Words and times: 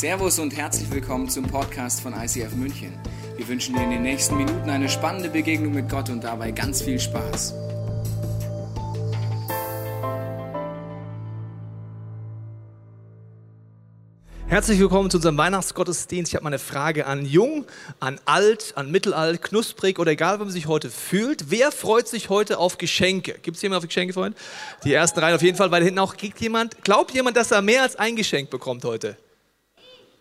Servus 0.00 0.38
und 0.38 0.56
herzlich 0.56 0.90
willkommen 0.90 1.28
zum 1.28 1.44
Podcast 1.46 2.00
von 2.00 2.14
ICF 2.14 2.54
München. 2.54 2.98
Wir 3.36 3.46
wünschen 3.46 3.74
dir 3.74 3.82
in 3.82 3.90
den 3.90 4.00
nächsten 4.00 4.34
Minuten 4.34 4.70
eine 4.70 4.88
spannende 4.88 5.28
Begegnung 5.28 5.74
mit 5.74 5.90
Gott 5.90 6.08
und 6.08 6.24
dabei 6.24 6.52
ganz 6.52 6.80
viel 6.80 6.98
Spaß. 6.98 7.52
Herzlich 14.48 14.78
willkommen 14.78 15.10
zu 15.10 15.18
unserem 15.18 15.36
Weihnachtsgottesdienst. 15.36 16.32
Ich 16.32 16.34
habe 16.34 16.44
mal 16.44 16.48
eine 16.48 16.58
Frage 16.58 17.04
an 17.04 17.26
Jung, 17.26 17.66
an 17.98 18.18
Alt, 18.24 18.72
an 18.76 18.90
Mittelalt, 18.90 19.42
knusprig 19.42 19.98
oder 19.98 20.12
egal, 20.12 20.36
wie 20.36 20.44
man 20.44 20.50
sich 20.50 20.66
heute 20.66 20.88
fühlt. 20.88 21.50
Wer 21.50 21.70
freut 21.72 22.08
sich 22.08 22.30
heute 22.30 22.56
auf 22.56 22.78
Geschenke? 22.78 23.38
Gibt 23.42 23.58
es 23.58 23.62
jemand 23.62 23.82
auf 23.82 23.86
Geschenke 23.86 24.14
freuen? 24.14 24.34
Die 24.82 24.94
ersten 24.94 25.20
Reihen 25.20 25.34
auf 25.34 25.42
jeden 25.42 25.58
Fall, 25.58 25.70
weil 25.70 25.84
hinten 25.84 25.98
auch 25.98 26.16
kriegt 26.16 26.40
jemand. 26.40 26.82
Glaubt 26.84 27.12
jemand, 27.12 27.36
dass 27.36 27.50
er 27.50 27.60
mehr 27.60 27.82
als 27.82 27.96
ein 27.96 28.16
Geschenk 28.16 28.48
bekommt 28.48 28.82
heute? 28.86 29.18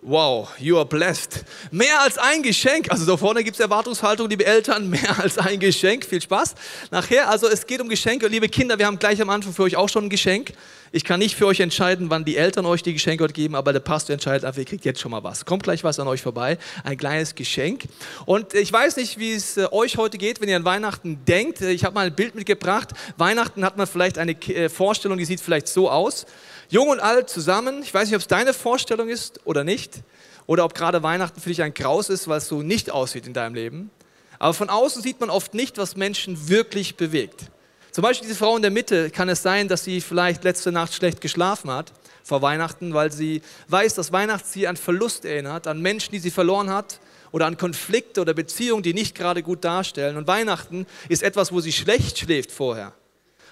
Wow, 0.01 0.47
you 0.57 0.77
are 0.77 0.85
blessed. 0.85 1.43
Mehr 1.71 2.01
als 2.01 2.17
ein 2.17 2.41
Geschenk. 2.41 2.89
Also 2.89 3.05
da 3.05 3.17
vorne 3.17 3.43
gibt 3.43 3.55
es 3.55 3.59
Erwartungshaltung, 3.59 4.29
liebe 4.29 4.45
Eltern, 4.45 4.89
mehr 4.89 5.19
als 5.19 5.37
ein 5.37 5.59
Geschenk. 5.59 6.05
Viel 6.05 6.21
Spaß. 6.21 6.55
Nachher, 6.89 7.29
also 7.29 7.49
es 7.49 7.67
geht 7.67 7.81
um 7.81 7.89
Geschenke. 7.89 8.27
Liebe 8.27 8.47
Kinder, 8.47 8.79
wir 8.79 8.85
haben 8.85 8.97
gleich 8.97 9.21
am 9.21 9.29
Anfang 9.29 9.51
für 9.51 9.63
euch 9.63 9.75
auch 9.75 9.89
schon 9.89 10.05
ein 10.05 10.09
Geschenk. 10.09 10.53
Ich 10.93 11.03
kann 11.03 11.19
nicht 11.19 11.35
für 11.35 11.45
euch 11.47 11.59
entscheiden, 11.59 12.09
wann 12.09 12.23
die 12.23 12.37
Eltern 12.37 12.65
euch 12.65 12.81
die 12.81 12.93
Geschenke 12.93 13.27
geben, 13.27 13.55
aber 13.55 13.73
der 13.73 13.81
Pastor 13.81 14.13
entscheidet 14.13 14.45
einfach, 14.45 14.59
ihr 14.59 14.65
kriegt 14.65 14.85
jetzt 14.85 15.01
schon 15.01 15.11
mal 15.11 15.23
was. 15.23 15.45
Kommt 15.45 15.63
gleich 15.63 15.83
was 15.83 15.99
an 15.99 16.07
euch 16.07 16.21
vorbei, 16.21 16.57
ein 16.85 16.97
kleines 16.97 17.35
Geschenk. 17.35 17.83
Und 18.25 18.53
ich 18.53 18.71
weiß 18.71 18.95
nicht, 18.95 19.19
wie 19.19 19.33
es 19.33 19.57
äh, 19.57 19.67
euch 19.69 19.97
heute 19.97 20.17
geht, 20.17 20.39
wenn 20.39 20.47
ihr 20.47 20.55
an 20.55 20.65
Weihnachten 20.65 21.25
denkt. 21.25 21.59
Ich 21.59 21.83
habe 21.83 21.93
mal 21.93 22.07
ein 22.07 22.15
Bild 22.15 22.35
mitgebracht. 22.35 22.91
Weihnachten 23.17 23.65
hat 23.65 23.75
man 23.75 23.85
vielleicht 23.85 24.17
eine 24.17 24.31
äh, 24.31 24.69
Vorstellung, 24.69 25.17
die 25.17 25.25
sieht 25.25 25.41
vielleicht 25.41 25.67
so 25.67 25.91
aus. 25.91 26.25
Jung 26.69 26.89
und 26.89 26.99
alt 26.99 27.29
zusammen. 27.29 27.81
Ich 27.81 27.93
weiß 27.93 28.07
nicht, 28.07 28.15
ob 28.15 28.21
es 28.21 28.27
deine 28.27 28.53
Vorstellung 28.53 29.09
ist 29.09 29.41
oder 29.45 29.63
nicht. 29.63 30.01
Oder 30.45 30.65
ob 30.65 30.73
gerade 30.73 31.03
Weihnachten 31.03 31.41
für 31.41 31.49
dich 31.49 31.61
ein 31.61 31.73
Graus 31.73 32.09
ist, 32.09 32.27
weil 32.27 32.39
es 32.39 32.47
so 32.47 32.61
nicht 32.61 32.89
aussieht 32.89 33.27
in 33.27 33.33
deinem 33.33 33.53
Leben. 33.55 33.91
Aber 34.39 34.53
von 34.53 34.69
außen 34.69 35.01
sieht 35.01 35.19
man 35.19 35.29
oft 35.29 35.53
nicht, 35.53 35.77
was 35.77 35.95
Menschen 35.95 36.49
wirklich 36.49 36.95
bewegt. 36.95 37.51
Zum 37.91 38.03
Beispiel 38.03 38.27
diese 38.27 38.39
Frau 38.39 38.55
in 38.55 38.61
der 38.61 38.71
Mitte 38.71 39.09
kann 39.09 39.29
es 39.29 39.41
sein, 39.41 39.67
dass 39.67 39.83
sie 39.83 39.99
vielleicht 39.99 40.43
letzte 40.43 40.71
Nacht 40.71 40.93
schlecht 40.93 41.21
geschlafen 41.21 41.71
hat 41.71 41.91
vor 42.23 42.41
Weihnachten, 42.41 42.93
weil 42.93 43.11
sie 43.11 43.41
weiß, 43.67 43.95
dass 43.95 44.11
Weihnachten 44.11 44.47
sie 44.47 44.67
an 44.67 44.77
Verlust 44.77 45.25
erinnert, 45.25 45.67
an 45.67 45.81
Menschen, 45.81 46.11
die 46.11 46.19
sie 46.19 46.31
verloren 46.31 46.69
hat 46.69 46.99
oder 47.31 47.47
an 47.47 47.57
Konflikte 47.57 48.21
oder 48.21 48.33
Beziehungen, 48.33 48.83
die 48.83 48.93
nicht 48.93 49.15
gerade 49.15 49.43
gut 49.43 49.63
darstellen. 49.63 50.17
Und 50.17 50.27
Weihnachten 50.27 50.85
ist 51.09 51.23
etwas, 51.23 51.51
wo 51.51 51.59
sie 51.61 51.71
schlecht 51.71 52.19
schläft 52.19 52.51
vorher. 52.51 52.93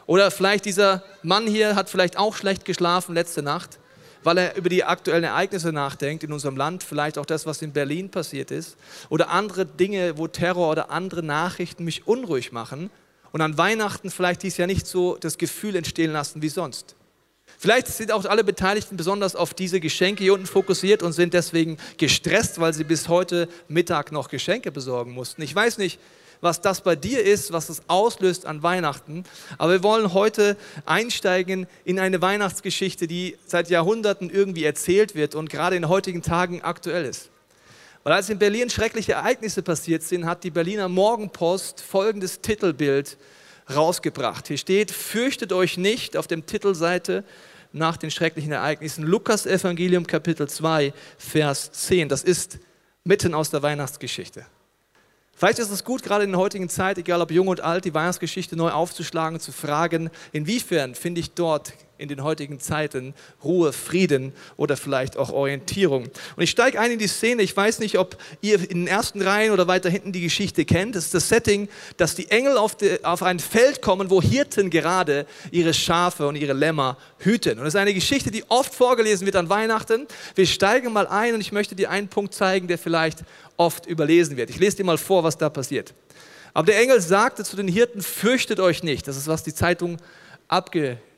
Oder 0.08 0.32
vielleicht 0.32 0.66
dieser 0.66 1.04
Mann 1.22 1.46
hier 1.46 1.76
hat 1.76 1.90
vielleicht 1.90 2.18
auch 2.18 2.36
schlecht 2.36 2.66
geschlafen 2.66 3.14
letzte 3.14 3.44
Nacht, 3.44 3.78
weil 4.24 4.38
er 4.38 4.56
über 4.56 4.70
die 4.70 4.84
aktuellen 4.84 5.26
Ereignisse 5.26 5.72
nachdenkt 5.72 6.24
in 6.24 6.34
unserem 6.34 6.58
Land, 6.58 6.82
vielleicht 6.84 7.18
auch 7.18 7.26
das, 7.26 7.46
was 7.46 7.62
in 7.62 7.74
Berlin 7.74 8.10
passiert 8.10 8.50
ist, 8.50 8.78
oder 9.10 9.30
andere 9.30 9.66
Dinge, 9.66 10.18
wo 10.18 10.28
Terror 10.28 10.72
oder 10.72 10.90
andere 10.92 11.24
Nachrichten 11.24 11.84
mich 11.84 12.08
unruhig 12.08 12.52
machen 12.52 12.90
und 13.34 13.42
an 13.42 13.58
Weihnachten 13.58 14.10
vielleicht 14.10 14.44
dies 14.44 14.58
ja 14.58 14.66
nicht 14.66 14.88
so 14.88 15.18
das 15.18 15.38
Gefühl 15.38 15.76
entstehen 15.76 16.14
lassen 16.14 16.42
wie 16.42 16.50
sonst. 16.50 16.96
Vielleicht 17.58 17.88
sind 17.88 18.12
auch 18.12 18.24
alle 18.26 18.44
Beteiligten 18.44 18.98
besonders 18.98 19.36
auf 19.36 19.54
diese 19.54 19.80
Geschenke 19.80 20.24
hier 20.24 20.34
unten 20.34 20.46
fokussiert 20.46 21.04
und 21.04 21.14
sind 21.14 21.34
deswegen 21.34 21.78
gestresst, 21.98 22.60
weil 22.60 22.74
sie 22.74 22.84
bis 22.84 23.10
heute 23.10 23.50
Mittag 23.68 24.12
noch 24.12 24.30
Geschenke 24.30 24.72
besorgen 24.72 25.12
mussten. 25.12 25.42
Ich 25.42 25.56
weiß 25.56 25.78
nicht, 25.80 26.00
was 26.42 26.62
das 26.62 26.82
bei 26.82 26.96
dir 26.96 27.24
ist, 27.24 27.52
was 27.52 27.70
es 27.70 27.82
auslöst 27.88 28.46
an 28.46 28.64
Weihnachten. 28.64 29.24
Aber 29.58 29.74
wir 29.74 29.84
wollen 29.84 30.14
heute 30.14 30.58
einsteigen 30.86 31.68
in 31.86 32.00
eine 32.00 32.22
Weihnachtsgeschichte, 32.22 33.08
die 33.08 33.38
seit 33.46 33.70
Jahrhunderten 33.70 34.30
irgendwie 34.30 34.64
erzählt 34.64 35.16
wird 35.16 35.36
und 35.36 35.50
gerade 35.50 35.76
in 35.76 35.88
heutigen 35.88 36.22
Tagen 36.22 36.62
aktuell 36.62 37.06
ist. 37.06 37.30
Weil 38.04 38.14
als 38.14 38.30
in 38.30 38.40
Berlin 38.40 38.70
schreckliche 38.70 39.14
Ereignisse 39.14 39.62
passiert 39.62 40.04
sind, 40.04 40.26
hat 40.26 40.44
die 40.44 40.52
Berliner 40.52 40.88
Morgenpost 40.88 41.82
folgendes 41.82 42.40
Titelbild 42.42 43.18
rausgebracht. 43.74 44.48
Hier 44.48 44.58
steht, 44.58 44.92
fürchtet 44.92 45.52
euch 45.52 45.78
nicht 45.78 46.16
auf 46.16 46.28
dem 46.28 46.46
Titelseite 46.46 47.26
nach 47.74 47.98
den 47.98 48.12
schrecklichen 48.12 48.52
Ereignissen. 48.52 49.04
Lukas 49.04 49.46
Evangelium 49.46 50.08
Kapitel 50.08 50.48
2, 50.48 50.94
Vers 51.18 51.72
10. 51.74 52.10
Das 52.10 52.24
ist 52.24 52.60
mitten 53.04 53.34
aus 53.34 53.50
der 53.50 53.62
Weihnachtsgeschichte. 53.62 54.46
Vielleicht 55.38 55.60
ist 55.60 55.70
es 55.70 55.84
gut, 55.84 56.02
gerade 56.02 56.24
in 56.24 56.32
der 56.32 56.40
heutigen 56.40 56.68
Zeit, 56.68 56.98
egal 56.98 57.22
ob 57.22 57.30
jung 57.30 57.48
und 57.48 57.62
alt, 57.62 57.86
die 57.86 57.94
Weihnachtsgeschichte 57.94 58.56
neu 58.56 58.72
aufzuschlagen 58.72 59.40
zu 59.40 59.52
fragen, 59.52 60.10
inwiefern 60.32 60.96
finde 60.96 61.22
ich 61.22 61.36
dort 61.36 61.74
in 61.98 62.08
den 62.08 62.24
heutigen 62.24 62.60
Zeiten 62.60 63.14
Ruhe, 63.44 63.74
Frieden 63.74 64.34
oder 64.56 64.78
vielleicht 64.78 65.18
auch 65.18 65.32
Orientierung. 65.32 66.04
Und 66.04 66.44
ich 66.44 66.50
steige 66.50 66.80
ein 66.80 66.92
in 66.92 67.00
die 67.00 67.08
Szene. 67.08 67.42
Ich 67.44 67.56
weiß 67.56 67.80
nicht, 67.80 67.98
ob 67.98 68.18
ihr 68.42 68.60
in 68.60 68.86
den 68.86 68.88
ersten 68.88 69.22
Reihen 69.22 69.52
oder 69.52 69.68
weiter 69.68 69.90
hinten 69.90 70.12
die 70.12 70.22
Geschichte 70.22 70.66
kennt. 70.66 70.96
Das 70.96 71.06
ist 71.06 71.14
das 71.14 71.30
Setting, 71.30 71.70
dass 71.98 72.16
die 72.16 72.30
Engel 72.30 72.58
auf, 72.58 72.76
die, 72.76 73.04
auf 73.04 73.24
ein 73.24 73.40
Feld 73.40 73.82
kommen, 73.82 74.10
wo 74.10 74.22
Hirten 74.22 74.70
gerade 74.70 75.26
ihre 75.52 75.74
Schafe 75.74 76.28
und 76.28 76.36
ihre 76.36 76.54
Lämmer 76.54 76.98
hüten. 77.20 77.58
Und 77.58 77.66
das 77.66 77.74
ist 77.74 77.80
eine 77.80 77.94
Geschichte, 77.94 78.32
die 78.32 78.44
oft 78.50 78.74
vorgelesen 78.74 79.26
wird 79.26 79.36
an 79.36 79.50
Weihnachten. 79.50 80.08
Wir 80.36 80.46
steigen 80.46 80.94
mal 80.94 81.08
ein 81.08 81.34
und 81.34 81.42
ich 81.42 81.52
möchte 81.52 81.76
dir 81.76 81.90
einen 81.90 82.08
Punkt 82.08 82.34
zeigen, 82.34 82.68
der 82.68 82.78
vielleicht 82.78 83.20
oft 83.58 83.86
überlesen 83.86 84.38
wird. 84.38 84.50
Ich 84.50 84.60
lese 84.60 84.78
dir 84.78 84.84
mal 84.84 84.98
vor, 84.98 85.24
was 85.24 85.38
da 85.38 85.50
passiert. 85.50 85.94
Aber 86.54 86.66
der 86.66 86.80
Engel 86.80 87.00
sagte 87.02 87.44
zu 87.44 87.56
den 87.56 87.68
Hirten, 87.68 88.02
fürchtet 88.02 88.60
euch 88.60 88.82
nicht. 88.82 89.08
Das 89.08 89.18
ist, 89.18 89.28
was 89.28 89.44
die 89.44 89.54
Zeitung 89.54 89.98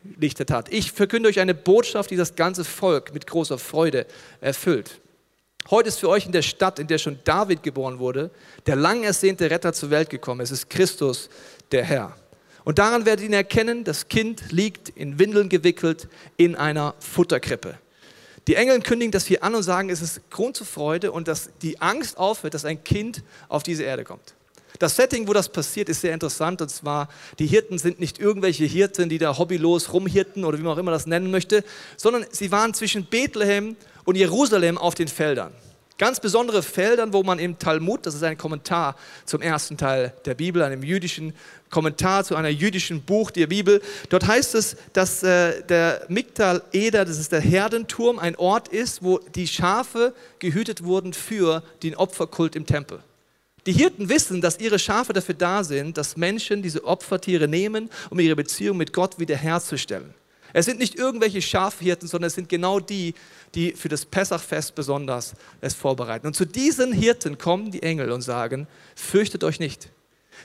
abgelichtet 0.04 0.52
hat. 0.52 0.72
Ich 0.72 0.92
verkünde 0.92 1.30
euch 1.30 1.40
eine 1.40 1.54
Botschaft, 1.54 2.12
die 2.12 2.16
das 2.16 2.36
ganze 2.36 2.64
Volk 2.64 3.14
mit 3.14 3.28
großer 3.28 3.58
Freude 3.58 4.06
erfüllt. 4.42 5.00
Heute 5.70 5.90
ist 5.90 6.00
für 6.00 6.10
euch 6.10 6.26
in 6.26 6.32
der 6.32 6.42
Stadt, 6.42 6.80
in 6.80 6.88
der 6.88 6.98
schon 6.98 7.20
David 7.24 7.64
geboren 7.64 8.00
wurde, 8.00 8.32
der 8.66 8.76
lang 8.76 9.04
ersehnte 9.04 9.52
Retter 9.52 9.74
zur 9.74 9.90
Welt 9.90 10.09
gekommen. 10.09 10.42
Es 10.42 10.52
ist 10.52 10.70
Christus, 10.70 11.30
der 11.72 11.84
Herr. 11.84 12.16
Und 12.64 12.80
daran 12.80 13.06
werdet 13.06 13.22
ihr 13.22 13.30
ihn 13.30 13.34
erkennen, 13.34 13.84
das 13.84 14.08
Kind 14.08 14.52
liegt 14.52 14.90
in 14.90 15.20
Windeln 15.20 15.50
gewickelt 15.50 16.08
in 16.38 16.56
einer 16.56 16.96
Futterkrippe. 17.00 17.78
Die 18.48 18.56
Engel 18.56 18.82
kündigen 18.82 19.12
das 19.12 19.26
hier 19.26 19.44
an 19.44 19.54
und 19.54 19.64
sagen, 19.64 19.90
es 19.90 20.02
ist 20.02 20.30
Grund 20.32 20.56
zur 20.56 20.66
Freude 20.66 21.12
und 21.12 21.28
dass 21.28 21.50
die 21.62 21.80
Angst 21.82 22.18
aufhört, 22.18 22.54
dass 22.54 22.66
ein 22.66 22.84
Kind 22.84 23.22
auf 23.48 23.64
diese 23.64 23.84
Erde 23.84 24.04
kommt. 24.04 24.34
Das 24.78 24.96
Setting, 24.96 25.28
wo 25.28 25.34
das 25.34 25.50
passiert, 25.50 25.90
ist 25.90 26.02
sehr 26.02 26.13
interessant. 26.13 26.62
Und 26.62 26.69
zwar, 26.69 27.09
die 27.40 27.47
Hirten 27.47 27.78
sind 27.80 28.00
nicht 28.00 28.19
irgendwelche 28.19 28.66
Hirten, 28.66 29.09
die 29.09 29.18
da 29.18 29.38
hobbylos 29.38 29.91
rumhirten 29.94 30.46
oder 30.46 30.57
wie 30.59 30.63
man 30.63 30.74
auch 30.74 30.78
immer 30.78 30.91
das 30.91 31.07
nennen 31.07 31.31
möchte, 31.31 31.63
sondern 31.97 32.25
sie 32.31 32.52
waren 32.52 32.74
zwischen 32.74 33.06
Bethlehem 33.06 33.75
und 34.06 34.16
Jerusalem 34.16 34.78
auf 34.78 34.96
den 34.96 35.08
Feldern. 35.08 35.52
Ganz 36.00 36.22
besondere 36.22 36.63
Feldern, 36.63 37.12
wo 37.12 37.24
man 37.24 37.40
im 37.40 37.59
Talmud, 37.59 38.06
das 38.06 38.16
ist 38.16 38.24
ein 38.24 38.38
Kommentar 38.38 38.96
zum 39.25 39.41
ersten 39.41 39.75
Teil 39.75 40.13
der 40.24 40.34
Bibel, 40.34 40.62
einem 40.62 40.81
jüdischen 40.81 41.34
Kommentar 41.69 42.24
zu 42.24 42.38
einer 42.38 42.47
jüdischen 42.47 43.02
Buch 43.02 43.31
der 43.31 43.47
Bibel. 43.47 43.81
Dort 44.08 44.25
heißt 44.25 44.56
es, 44.56 44.78
dass 44.94 45.24
äh, 45.24 45.62
der 45.63 46.06
Migdal 46.08 46.63
Eder, 46.72 47.03
das 47.03 47.19
ist 47.19 47.34
der 47.34 47.41
Herdenturm, 47.41 48.18
ein 48.18 48.38
Ort 48.38 48.69
ist, 48.69 49.03
wo 49.03 49.19
die 49.35 49.46
Schafe 49.46 50.13
gehütet 50.40 50.85
wurden 50.85 51.12
für 51.12 51.63
den 51.84 51.97
Opferkult 51.97 52.56
im 52.56 52.66
Tempel. 52.66 53.03
Die 53.69 53.75
Hirten 53.75 54.09
wissen, 54.09 54.41
dass 54.41 54.59
ihre 54.59 54.80
Schafe 54.80 55.13
dafür 55.13 55.35
da 55.35 55.63
sind, 55.63 55.96
dass 55.96 56.18
Menschen 56.18 56.63
diese 56.63 56.84
Opfertiere 56.85 57.47
nehmen, 57.47 57.91
um 58.09 58.19
ihre 58.19 58.35
Beziehung 58.35 58.78
mit 58.78 58.94
Gott 58.94 59.19
wiederherzustellen. 59.19 60.12
Es 60.53 60.66
sind 60.66 60.80
nicht 60.80 60.96
irgendwelche 60.96 61.40
Schafhirten, 61.40 62.08
sondern 62.08 62.29
es 62.29 62.34
sind 62.34 62.50
genau 62.50 62.79
die, 62.79 63.13
die 63.53 63.74
für 63.74 63.88
das 63.88 64.08
Pessachfest 64.08 64.74
besonders 64.74 65.34
es 65.62 65.75
vorbereiten. 65.75 66.25
Und 66.25 66.35
zu 66.35 66.46
diesen 66.46 66.91
Hirten 66.91 67.38
kommen 67.38 67.69
die 67.69 67.84
Engel 67.84 68.12
und 68.12 68.24
sagen, 68.24 68.66
fürchtet 68.96 69.44
euch 69.44 69.59
nicht. 69.59 69.90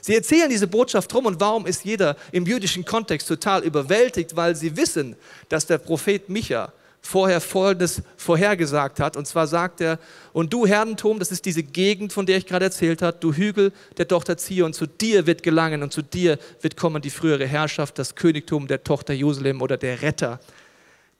Sie 0.01 0.13
erzählen 0.13 0.47
diese 0.51 0.67
Botschaft 0.67 1.11
drum 1.11 1.25
und 1.25 1.39
warum 1.39 1.65
ist 1.65 1.83
jeder 1.83 2.17
im 2.31 2.45
jüdischen 2.45 2.85
Kontext 2.85 3.27
total 3.27 3.63
überwältigt, 3.63 4.35
weil 4.35 4.55
sie 4.55 4.77
wissen, 4.77 5.15
dass 5.49 5.65
der 5.65 5.79
Prophet 5.79 6.29
Micha 6.29 6.71
vorher 7.05 7.39
Folgendes 7.39 8.01
vorhergesagt 8.17 8.99
hat. 8.99 9.15
Und 9.15 9.27
zwar 9.27 9.45
sagt 9.45 9.79
er, 9.79 9.99
und 10.33 10.51
du 10.51 10.65
Herdentum, 10.65 11.19
das 11.19 11.31
ist 11.31 11.45
diese 11.45 11.61
Gegend, 11.61 12.11
von 12.11 12.25
der 12.25 12.37
ich 12.37 12.47
gerade 12.47 12.65
erzählt 12.65 13.03
habe, 13.03 13.17
du 13.19 13.31
Hügel 13.31 13.71
der 13.97 14.07
Tochter 14.07 14.37
Zion, 14.37 14.73
zu 14.73 14.87
dir 14.87 15.27
wird 15.27 15.43
gelangen 15.43 15.83
und 15.83 15.93
zu 15.93 16.01
dir 16.01 16.39
wird 16.61 16.75
kommen 16.75 17.03
die 17.03 17.11
frühere 17.11 17.45
Herrschaft, 17.45 17.99
das 17.99 18.15
Königtum 18.15 18.67
der 18.67 18.83
Tochter 18.83 19.13
Jerusalem 19.13 19.61
oder 19.61 19.77
der 19.77 20.01
Retter 20.01 20.39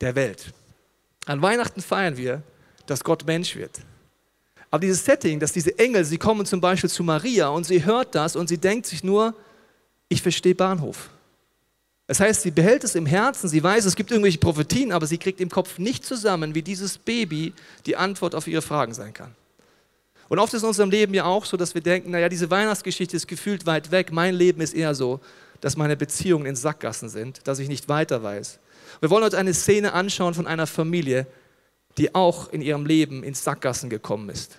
der 0.01 0.15
Welt. 0.15 0.47
An 1.27 1.41
Weihnachten 1.43 1.81
feiern 1.81 2.17
wir, 2.17 2.41
dass 2.87 3.03
Gott 3.03 3.25
Mensch 3.27 3.55
wird. 3.55 3.79
Aber 4.71 4.81
dieses 4.81 5.05
Setting, 5.05 5.39
dass 5.39 5.53
diese 5.53 5.77
Engel, 5.77 6.03
sie 6.03 6.17
kommen 6.17 6.47
zum 6.47 6.59
Beispiel 6.59 6.89
zu 6.89 7.03
Maria 7.03 7.49
und 7.49 7.63
sie 7.65 7.85
hört 7.85 8.15
das 8.15 8.35
und 8.35 8.47
sie 8.47 8.57
denkt 8.57 8.87
sich 8.87 9.03
nur, 9.03 9.35
ich 10.09 10.21
verstehe 10.21 10.55
Bahnhof. 10.55 11.11
Das 12.07 12.19
heißt, 12.19 12.43
sie 12.43 12.51
behält 12.51 12.83
es 12.83 12.93
im 12.93 13.05
Herzen, 13.05 13.49
sie 13.49 13.63
weiß, 13.63 13.85
es 13.85 13.95
gibt 13.95 14.11
irgendwelche 14.11 14.37
Prophetien, 14.37 14.91
aber 14.91 15.07
sie 15.07 15.17
kriegt 15.17 15.41
im 15.41 15.49
Kopf 15.49 15.79
nicht 15.79 16.05
zusammen, 16.05 16.53
wie 16.53 16.61
dieses 16.61 16.97
Baby 16.99 17.53
die 17.85 17.95
Antwort 17.95 18.35
auf 18.35 18.47
ihre 18.47 18.61
Fragen 18.61 18.93
sein 18.93 19.13
kann. 19.13 19.33
Und 20.29 20.39
oft 20.39 20.53
ist 20.53 20.61
in 20.61 20.67
unserem 20.67 20.89
Leben 20.89 21.13
ja 21.13 21.25
auch 21.25 21.45
so, 21.45 21.57
dass 21.57 21.73
wir 21.73 21.81
denken, 21.81 22.11
naja, 22.11 22.29
diese 22.29 22.49
Weihnachtsgeschichte 22.49 23.15
ist 23.15 23.27
gefühlt 23.27 23.65
weit 23.65 23.91
weg. 23.91 24.11
Mein 24.11 24.35
Leben 24.35 24.61
ist 24.61 24.73
eher 24.73 24.95
so, 24.95 25.19
dass 25.61 25.77
meine 25.77 25.95
Beziehungen 25.95 26.45
in 26.45 26.55
Sackgassen 26.55 27.09
sind, 27.09 27.47
dass 27.47 27.59
ich 27.59 27.69
nicht 27.69 27.89
weiter 27.89 28.21
weiß. 28.21 28.59
Wir 28.99 29.09
wollen 29.09 29.23
uns 29.23 29.33
eine 29.33 29.53
Szene 29.53 29.93
anschauen 29.93 30.33
von 30.33 30.47
einer 30.47 30.67
Familie, 30.67 31.27
die 31.97 32.13
auch 32.13 32.51
in 32.51 32.61
ihrem 32.61 32.85
Leben 32.85 33.23
ins 33.23 33.43
Sackgassen 33.43 33.89
gekommen 33.89 34.29
ist? 34.29 34.57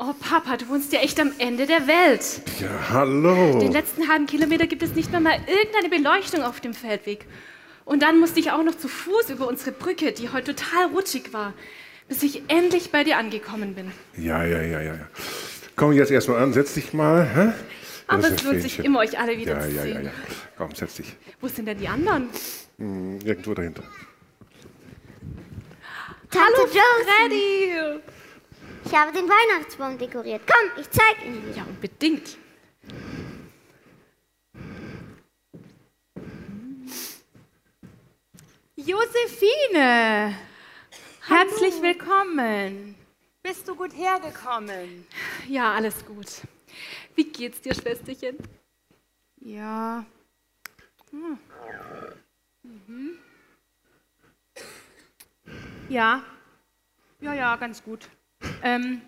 Oh 0.00 0.14
Papa, 0.20 0.56
du 0.56 0.68
wohnst 0.68 0.92
ja 0.92 1.00
echt 1.00 1.18
am 1.18 1.32
Ende 1.38 1.66
der 1.66 1.88
Welt. 1.88 2.22
Ja, 2.60 2.68
hallo. 2.90 3.58
Den 3.58 3.72
letzten 3.72 4.08
halben 4.08 4.26
Kilometer 4.26 4.66
gibt 4.68 4.82
es 4.84 4.94
nicht 4.94 5.10
mehr 5.10 5.20
mal 5.20 5.38
irgendeine 5.48 5.88
Beleuchtung 5.88 6.42
auf 6.44 6.60
dem 6.60 6.72
Feldweg. 6.72 7.26
Und 7.84 8.02
dann 8.02 8.20
musste 8.20 8.38
ich 8.38 8.52
auch 8.52 8.62
noch 8.62 8.76
zu 8.76 8.86
Fuß 8.86 9.30
über 9.30 9.48
unsere 9.48 9.72
Brücke, 9.72 10.12
die 10.12 10.28
heute 10.30 10.54
total 10.54 10.86
rutschig 10.94 11.32
war, 11.32 11.52
bis 12.06 12.22
ich 12.22 12.42
endlich 12.48 12.92
bei 12.92 13.02
dir 13.02 13.16
angekommen 13.18 13.74
bin. 13.74 13.90
Ja, 14.16 14.44
ja, 14.44 14.62
ja, 14.62 14.80
ja. 14.80 14.94
ja. 14.94 15.08
Komm 15.74 15.92
jetzt 15.92 16.12
erstmal 16.12 16.42
an, 16.42 16.52
setz 16.52 16.74
dich 16.74 16.92
mal. 16.92 17.24
Hä? 17.34 17.52
Aber 18.06 18.22
Das 18.22 18.32
es 18.32 18.42
lohnt 18.44 18.62
sich 18.62 18.78
immer, 18.78 19.00
euch 19.00 19.18
alle 19.18 19.36
wieder 19.36 19.54
Ja, 19.54 19.62
zu 19.68 19.74
ja, 19.74 19.82
sehen. 19.82 19.94
ja, 19.96 20.00
ja. 20.02 20.10
Komm, 20.56 20.74
setz 20.76 20.94
dich. 20.94 21.16
Wo 21.40 21.48
sind 21.48 21.66
denn 21.66 21.78
die 21.78 21.88
anderen? 21.88 22.28
Hm, 22.78 23.18
Irgendwo 23.24 23.52
dahinter. 23.54 23.82
Hallo 26.34 26.66
Josie. 26.66 26.78
Freddy! 27.04 28.00
Ich 28.84 28.94
habe 28.94 29.12
den 29.12 29.28
Weihnachtsbaum 29.28 29.98
dekoriert. 29.98 30.42
Komm, 30.46 30.80
ich 30.80 30.90
zeig 30.90 31.24
ihn 31.24 31.42
dir. 31.42 31.56
Ja, 31.56 31.64
unbedingt. 31.64 32.38
Josephine, 38.76 40.38
herzlich 41.26 41.82
willkommen. 41.82 42.94
Bist 43.42 43.68
du 43.68 43.74
gut 43.74 43.92
hergekommen? 43.94 45.06
Ja, 45.48 45.74
alles 45.74 46.04
gut. 46.06 46.26
Wie 47.14 47.24
geht's 47.24 47.60
dir, 47.60 47.74
Schwesterchen? 47.74 48.38
Ja. 49.40 50.06
Hm. 51.10 51.38
Mhm. 52.62 53.18
Ja. 55.88 56.22
Ja, 57.20 57.34
ja, 57.34 57.56
ganz 57.56 57.82
gut. 57.82 58.08
Ähm, 58.62 59.02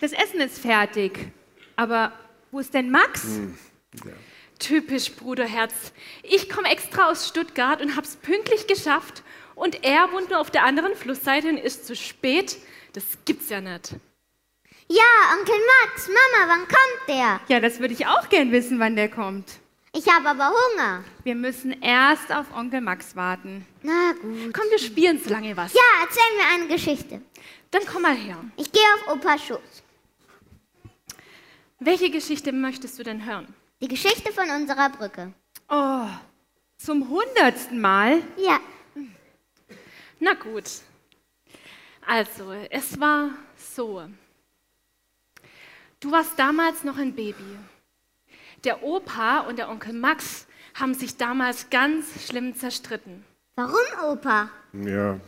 das 0.00 0.12
Essen 0.12 0.40
ist 0.40 0.58
fertig. 0.58 1.18
Aber 1.76 2.12
wo 2.50 2.60
ist 2.60 2.74
denn 2.74 2.90
Max? 2.90 3.40
Typisch 4.58 5.12
Bruderherz. 5.12 5.92
Ich 6.22 6.48
komme 6.48 6.70
extra 6.70 7.10
aus 7.10 7.28
Stuttgart 7.28 7.82
und 7.82 7.96
hab's 7.96 8.16
pünktlich 8.16 8.66
geschafft. 8.66 9.22
Und 9.54 9.84
er 9.84 10.12
wohnt 10.12 10.30
nur 10.30 10.40
auf 10.40 10.50
der 10.50 10.64
anderen 10.64 10.94
Flussseite 10.94 11.48
und 11.48 11.58
ist 11.58 11.86
zu 11.86 11.96
spät. 11.96 12.56
Das 12.92 13.04
gibt's 13.24 13.50
ja 13.50 13.60
nicht. 13.60 13.94
Ja, 14.88 15.02
Onkel 15.38 15.54
Max, 15.82 16.08
Mama, 16.08 16.52
wann 16.52 16.68
kommt 16.68 17.08
der? 17.08 17.40
Ja, 17.48 17.60
das 17.60 17.80
würde 17.80 17.94
ich 17.94 18.06
auch 18.06 18.28
gern 18.28 18.52
wissen, 18.52 18.78
wann 18.78 18.96
der 18.96 19.08
kommt. 19.08 19.58
Ich 19.96 20.08
habe 20.12 20.28
aber 20.28 20.50
Hunger. 20.50 21.04
Wir 21.22 21.36
müssen 21.36 21.80
erst 21.80 22.32
auf 22.32 22.46
Onkel 22.52 22.80
Max 22.80 23.14
warten. 23.14 23.64
Na 23.82 24.12
gut. 24.12 24.52
Komm, 24.52 24.68
wir 24.70 24.78
spielen 24.80 25.20
so 25.22 25.30
lange 25.30 25.56
was. 25.56 25.72
Ja, 25.72 25.80
erzähl 26.02 26.36
mir 26.36 26.46
eine 26.52 26.66
Geschichte. 26.66 27.22
Dann 27.70 27.82
komm 27.86 28.02
mal 28.02 28.16
her. 28.16 28.36
Ich 28.56 28.72
gehe 28.72 28.82
auf 28.96 29.14
Opas 29.14 29.44
Schoß. 29.44 29.82
Welche 31.78 32.10
Geschichte 32.10 32.50
möchtest 32.52 32.98
du 32.98 33.04
denn 33.04 33.24
hören? 33.24 33.46
Die 33.80 33.88
Geschichte 33.88 34.32
von 34.32 34.50
unserer 34.50 34.90
Brücke. 34.90 35.32
Oh, 35.68 36.06
zum 36.76 37.08
hundertsten 37.08 37.80
Mal? 37.80 38.22
Ja, 38.36 38.58
Na 40.18 40.34
gut. 40.34 40.64
Also, 42.06 42.52
es 42.70 42.98
war 42.98 43.30
so. 43.56 44.08
Du 46.00 46.10
warst 46.10 46.38
damals 46.38 46.82
noch 46.84 46.96
ein 46.98 47.14
Baby. 47.14 47.58
Der 48.64 48.82
Opa 48.82 49.40
und 49.40 49.58
der 49.58 49.68
Onkel 49.68 49.92
Max 49.92 50.46
haben 50.74 50.94
sich 50.94 51.16
damals 51.16 51.68
ganz 51.70 52.26
schlimm 52.26 52.54
zerstritten. 52.54 53.24
warum 53.56 53.74
Opa? 54.10 54.50
Ja, 54.72 55.20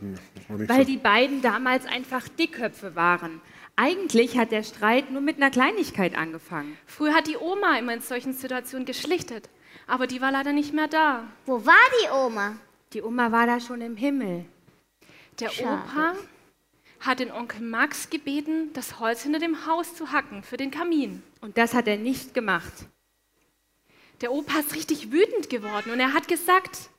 Weil 0.48 0.78
so. 0.80 0.84
die 0.84 0.96
beiden 0.96 1.42
damals 1.42 1.86
einfach 1.86 2.26
Dickköpfe 2.28 2.96
waren. 2.96 3.40
Eigentlich 3.76 4.38
hat 4.38 4.52
der 4.52 4.62
Streit 4.62 5.10
nur 5.10 5.20
mit 5.20 5.36
einer 5.36 5.50
Kleinigkeit 5.50 6.16
angefangen. 6.16 6.76
Früher 6.86 7.14
hat 7.14 7.26
die 7.26 7.36
Oma 7.36 7.78
immer 7.78 7.92
in 7.92 8.00
solchen 8.00 8.32
Situationen 8.32 8.86
geschlichtet, 8.86 9.50
aber 9.86 10.06
die 10.06 10.22
war 10.22 10.32
leider 10.32 10.52
nicht 10.52 10.72
mehr 10.72 10.88
da. 10.88 11.24
Wo 11.44 11.64
war 11.66 11.74
die 12.02 12.10
Oma? 12.10 12.56
Die 12.94 13.02
Oma 13.02 13.30
war 13.32 13.46
da 13.46 13.60
schon 13.60 13.82
im 13.82 13.96
Himmel. 13.96 14.46
Der 15.38 15.50
Schade. 15.50 15.82
Opa 15.84 16.14
hat 17.00 17.20
den 17.20 17.30
Onkel 17.30 17.60
Max 17.60 18.08
gebeten, 18.08 18.70
das 18.72 18.98
Holz 18.98 19.22
hinter 19.22 19.38
dem 19.38 19.66
Haus 19.66 19.94
zu 19.94 20.10
hacken 20.10 20.42
für 20.42 20.56
den 20.56 20.70
Kamin. 20.70 21.22
Und 21.42 21.58
das 21.58 21.74
hat 21.74 21.86
er 21.86 21.98
nicht 21.98 22.32
gemacht. 22.32 22.72
Der 24.20 24.32
Opa 24.32 24.60
ist 24.60 24.74
richtig 24.74 25.12
wütend 25.12 25.50
geworden 25.50 25.90
und 25.92 26.00
er 26.00 26.12
hat 26.12 26.28
gesagt, 26.28 26.90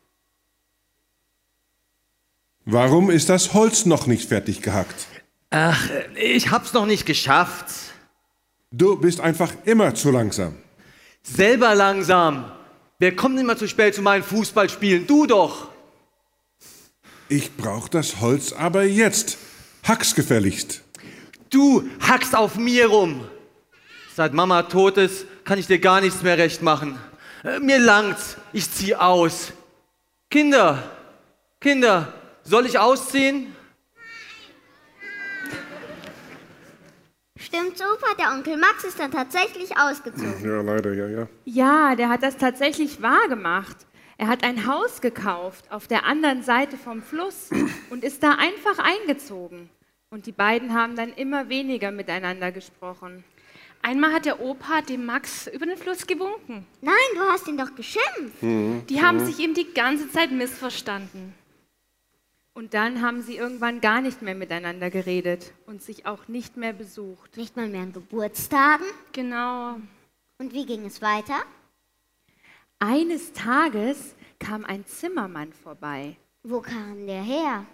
Warum 2.69 3.09
ist 3.09 3.29
das 3.29 3.53
Holz 3.53 3.85
noch 3.85 4.07
nicht 4.07 4.27
fertig 4.27 4.61
gehackt? 4.61 5.07
Ach, 5.51 5.89
ich 6.15 6.51
hab's 6.51 6.73
noch 6.73 6.85
nicht 6.85 7.05
geschafft. 7.05 7.67
Du 8.71 8.97
bist 8.97 9.21
einfach 9.21 9.53
immer 9.63 9.95
zu 9.95 10.11
langsam. 10.11 10.57
Selber 11.23 11.75
langsam. 11.75 12.51
Wer 12.99 13.15
kommt 13.15 13.39
immer 13.39 13.55
zu 13.55 13.69
spät 13.69 13.95
zu 13.95 14.01
meinen 14.01 14.23
Fußballspielen? 14.23 15.07
Du 15.07 15.25
doch. 15.25 15.69
Ich 17.29 17.55
brauch 17.55 17.87
das 17.87 18.19
Holz 18.19 18.51
aber 18.51 18.83
jetzt. 18.83 19.37
Hack's 19.83 20.13
gefälligst. 20.13 20.83
Du 21.49 21.83
hackst 22.01 22.35
auf 22.35 22.57
mir 22.57 22.87
rum. 22.87 23.23
Seit 24.13 24.33
Mama 24.33 24.63
tot 24.63 24.97
ist, 24.97 25.25
kann 25.47 25.57
ich 25.57 25.67
dir 25.67 25.79
gar 25.79 26.01
nichts 26.01 26.21
mehr 26.23 26.37
recht 26.37 26.61
machen. 26.61 26.99
Äh, 27.43 27.59
Mir 27.59 27.79
langt's. 27.79 28.35
Ich 28.51 28.69
zieh 28.69 28.95
aus. 28.95 29.53
Kinder, 30.29 30.83
Kinder, 31.61 32.13
soll 32.43 32.65
ich 32.65 32.77
ausziehen? 32.77 33.55
Stimmt's, 37.37 37.81
Opa? 37.81 38.13
Der 38.19 38.31
Onkel 38.33 38.57
Max 38.57 38.83
ist 38.83 38.99
dann 38.99 39.09
tatsächlich 39.09 39.77
ausgezogen. 39.77 40.43
Ja, 40.43 40.59
leider, 40.61 40.93
ja, 40.93 41.07
ja. 41.07 41.27
Ja, 41.45 41.95
der 41.95 42.09
hat 42.09 42.23
das 42.23 42.35
tatsächlich 42.35 43.01
wahr 43.01 43.29
gemacht. 43.29 43.77
Er 44.17 44.27
hat 44.27 44.43
ein 44.43 44.67
Haus 44.67 44.99
gekauft 44.99 45.71
auf 45.71 45.87
der 45.87 46.03
anderen 46.05 46.43
Seite 46.43 46.75
vom 46.75 47.01
Fluss 47.01 47.51
und 47.89 48.03
ist 48.03 48.21
da 48.21 48.31
einfach 48.31 48.79
eingezogen. 48.79 49.69
Und 50.09 50.25
die 50.25 50.33
beiden 50.33 50.73
haben 50.73 50.97
dann 50.97 51.13
immer 51.13 51.47
weniger 51.47 51.91
miteinander 51.91 52.51
gesprochen. 52.51 53.23
Einmal 53.81 54.13
hat 54.13 54.25
der 54.25 54.41
Opa 54.41 54.81
dem 54.81 55.05
Max 55.05 55.47
über 55.47 55.65
den 55.65 55.77
Fluss 55.77 56.05
gewunken. 56.07 56.65
Nein, 56.81 56.95
du 57.15 57.21
hast 57.21 57.47
ihn 57.47 57.57
doch 57.57 57.73
geschimpft. 57.75 58.41
Die 58.41 59.01
haben 59.01 59.25
sich 59.25 59.39
eben 59.39 59.53
die 59.53 59.73
ganze 59.73 60.09
Zeit 60.11 60.31
missverstanden. 60.31 61.33
Und 62.53 62.73
dann 62.73 63.03
haben 63.03 63.21
sie 63.21 63.37
irgendwann 63.37 63.81
gar 63.81 64.01
nicht 64.01 64.23
mehr 64.23 64.33
miteinander 64.33 64.89
geredet 64.89 65.53
und 65.67 65.83
sich 65.83 66.07
auch 66.07 66.27
nicht 66.27 66.57
mehr 66.57 66.73
besucht. 66.73 67.37
Nicht 67.37 67.55
mal 67.55 67.67
mehr 67.67 67.83
an 67.83 67.93
Geburtstagen. 67.93 68.87
Genau. 69.11 69.75
Und 70.39 70.53
wie 70.53 70.65
ging 70.65 70.85
es 70.85 71.01
weiter? 71.01 71.35
Eines 72.79 73.33
Tages 73.33 74.15
kam 74.39 74.65
ein 74.65 74.87
Zimmermann 74.87 75.53
vorbei. 75.53 76.17
Wo 76.41 76.61
kam 76.61 77.05
der 77.05 77.21
her? 77.21 77.65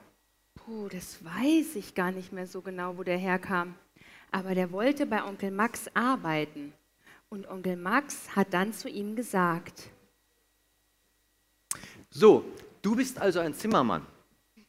Puh, 0.56 0.90
das 0.90 1.24
weiß 1.24 1.76
ich 1.76 1.96
gar 1.96 2.12
nicht 2.12 2.34
mehr 2.34 2.48
so 2.48 2.62
genau, 2.62 2.98
wo 2.98 3.04
der 3.04 3.18
herkam. 3.18 3.76
Aber 4.34 4.56
der 4.56 4.72
wollte 4.72 5.06
bei 5.06 5.24
Onkel 5.24 5.52
Max 5.52 5.86
arbeiten. 5.94 6.74
Und 7.30 7.48
Onkel 7.48 7.76
Max 7.78 8.36
hat 8.36 8.52
dann 8.52 8.74
zu 8.74 8.90
ihm 8.90 9.16
gesagt, 9.16 9.84
So, 12.10 12.44
du 12.82 12.96
bist 12.96 13.20
also 13.22 13.40
ein 13.40 13.54
Zimmermann. 13.54 14.06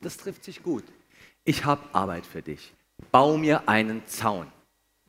Das 0.03 0.19
trifft 0.19 0.45
sich 0.45 0.63
gut. 0.63 0.85
Ich 1.45 1.65
habe 1.65 1.83
Arbeit 1.95 2.27
für 2.27 2.43
dich. 2.43 2.75
Bau 3.11 3.39
mir 3.39 3.67
einen 3.67 4.07
Zaun. 4.07 4.47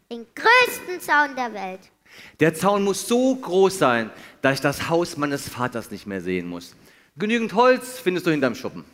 Den 0.10 0.26
größten 0.34 1.02
Zaun 1.02 1.36
der 1.36 1.54
Welt. 1.54 1.92
Der 2.40 2.54
Zaun 2.54 2.86
muss 2.86 3.06
so 3.10 3.36
groß 3.36 3.78
sein, 3.78 4.10
dass 4.42 4.56
ich 4.56 4.62
das 4.62 4.90
Haus 4.90 5.18
meines 5.18 5.50
Vaters 5.50 5.92
nicht 5.92 6.08
mehr 6.08 6.22
sehen 6.22 6.48
muss. 6.48 6.76
Genügend 7.18 7.54
Holz 7.54 8.00
findest 8.00 8.26
du 8.26 8.32
hinterm 8.32 8.56
Schuppen. 8.56 8.86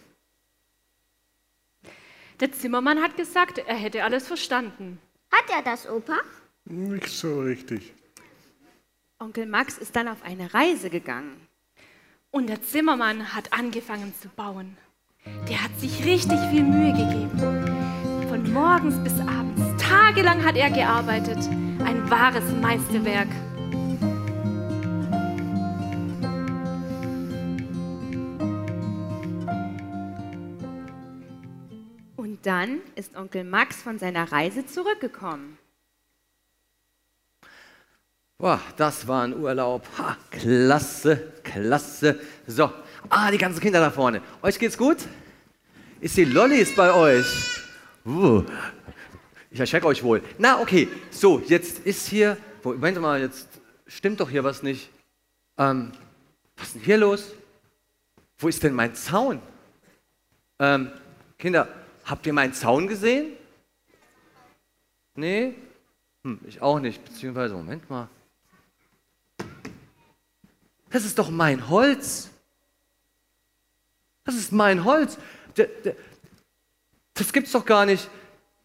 Der 2.39 2.51
Zimmermann 2.51 3.00
hat 3.00 3.15
gesagt, 3.15 3.60
er 3.60 3.75
hätte 3.75 4.03
alles 4.03 4.25
verstanden. 4.27 5.00
Hat 5.31 5.50
er 5.50 5.61
das, 5.63 5.88
Opa? 5.89 6.19
Nicht 6.65 7.09
so 7.09 7.41
richtig. 7.41 7.93
Onkel 9.19 9.45
Max 9.45 9.77
ist 9.77 9.95
dann 9.95 10.07
auf 10.07 10.23
eine 10.23 10.53
Reise 10.53 10.89
gegangen. 10.89 11.47
Und 12.31 12.47
der 12.47 12.61
Zimmermann 12.61 13.33
hat 13.33 13.53
angefangen 13.53 14.13
zu 14.19 14.29
bauen. 14.29 14.77
Der 15.47 15.63
hat 15.63 15.79
sich 15.79 16.03
richtig 16.05 16.39
viel 16.50 16.63
Mühe 16.63 16.91
gegeben. 16.93 18.27
Von 18.29 18.53
morgens 18.53 18.95
bis 19.03 19.19
abends, 19.19 19.83
tagelang 19.83 20.43
hat 20.43 20.55
er 20.55 20.71
gearbeitet. 20.71 21.38
Ein 21.83 22.09
wahres 22.09 22.50
Meisterwerk. 22.61 23.27
Dann 32.43 32.81
ist 32.95 33.15
Onkel 33.15 33.43
Max 33.43 33.81
von 33.81 34.00
seiner 34.00 34.31
Reise 34.31 34.65
zurückgekommen. 34.65 35.57
Boah, 38.38 38.60
das 38.75 39.07
war 39.07 39.24
ein 39.24 39.38
Urlaub. 39.38 39.88
Ha, 40.00 40.17
klasse, 40.31 41.31
klasse. 41.43 42.19
So, 42.48 42.71
ah, 43.10 43.29
die 43.29 43.38
ganzen 43.38 43.60
Kinder 43.60 43.79
da 43.79 43.91
vorne. 43.91 44.21
Euch 44.41 44.57
geht's 44.57 44.77
gut? 44.77 44.98
Ist 46.00 46.17
die 46.17 46.25
Lollis 46.25 46.75
bei 46.75 46.91
euch? 46.91 47.62
Uh, 48.03 48.43
ich 49.51 49.60
erschrecke 49.60 49.86
euch 49.86 50.01
wohl. 50.01 50.24
Na, 50.39 50.60
okay. 50.60 50.88
So, 51.12 51.39
jetzt 51.39 51.79
ist 51.86 52.07
hier. 52.07 52.36
Moment 52.63 53.00
mal, 53.00 53.21
jetzt 53.21 53.48
stimmt 53.86 54.19
doch 54.19 54.29
hier 54.29 54.43
was 54.43 54.63
nicht. 54.63 54.89
Ähm, 55.60 55.91
was 56.57 56.67
ist 56.67 56.75
denn 56.75 56.81
hier 56.81 56.98
los? 56.98 57.33
Wo 58.39 58.48
ist 58.48 58.63
denn 58.63 58.74
mein 58.74 58.95
Zaun? 58.95 59.39
Ähm, 60.57 60.91
Kinder, 61.38 61.67
habt 62.12 62.27
ihr 62.27 62.34
meinen 62.34 62.53
Zaun 62.53 62.88
gesehen? 62.88 63.38
Nee? 65.15 65.56
Hm, 66.24 66.39
ich 66.46 66.62
auch 66.62 66.80
nicht. 66.80 67.03
Beziehungsweise, 67.06 67.56
Moment 67.56 67.89
mal. 67.89 68.10
Das 70.89 71.06
ist 71.06 71.18
doch 71.18 71.30
mein 71.30 71.70
Holz. 71.70 72.30
Das 74.25 74.36
ist 74.36 74.51
mein 74.51 74.84
Holz. 74.84 75.18
Der, 75.56 75.68
der, 75.68 75.96
das 77.13 77.32
gibt's 77.32 77.53
doch 77.53 77.65
gar 77.65 77.86
nicht. 77.86 78.10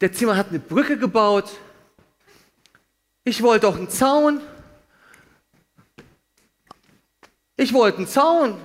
Der 0.01 0.13
Zimmer 0.13 0.37
hat 0.37 0.49
eine 0.49 0.59
Brücke 0.59 0.99
gebaut. 0.99 1.49
Ich 3.23 3.43
wollte 3.45 3.67
doch 3.67 3.77
einen 3.77 3.91
Zaun. 3.91 4.41
Ich 7.57 7.73
wollte 7.73 7.99
einen 7.99 8.09
Zaun. 8.09 8.61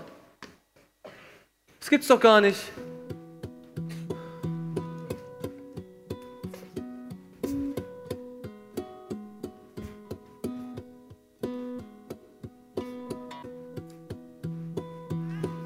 Das 1.80 1.90
gibt's 1.90 2.08
doch 2.08 2.20
gar 2.20 2.42
nicht. 2.42 2.60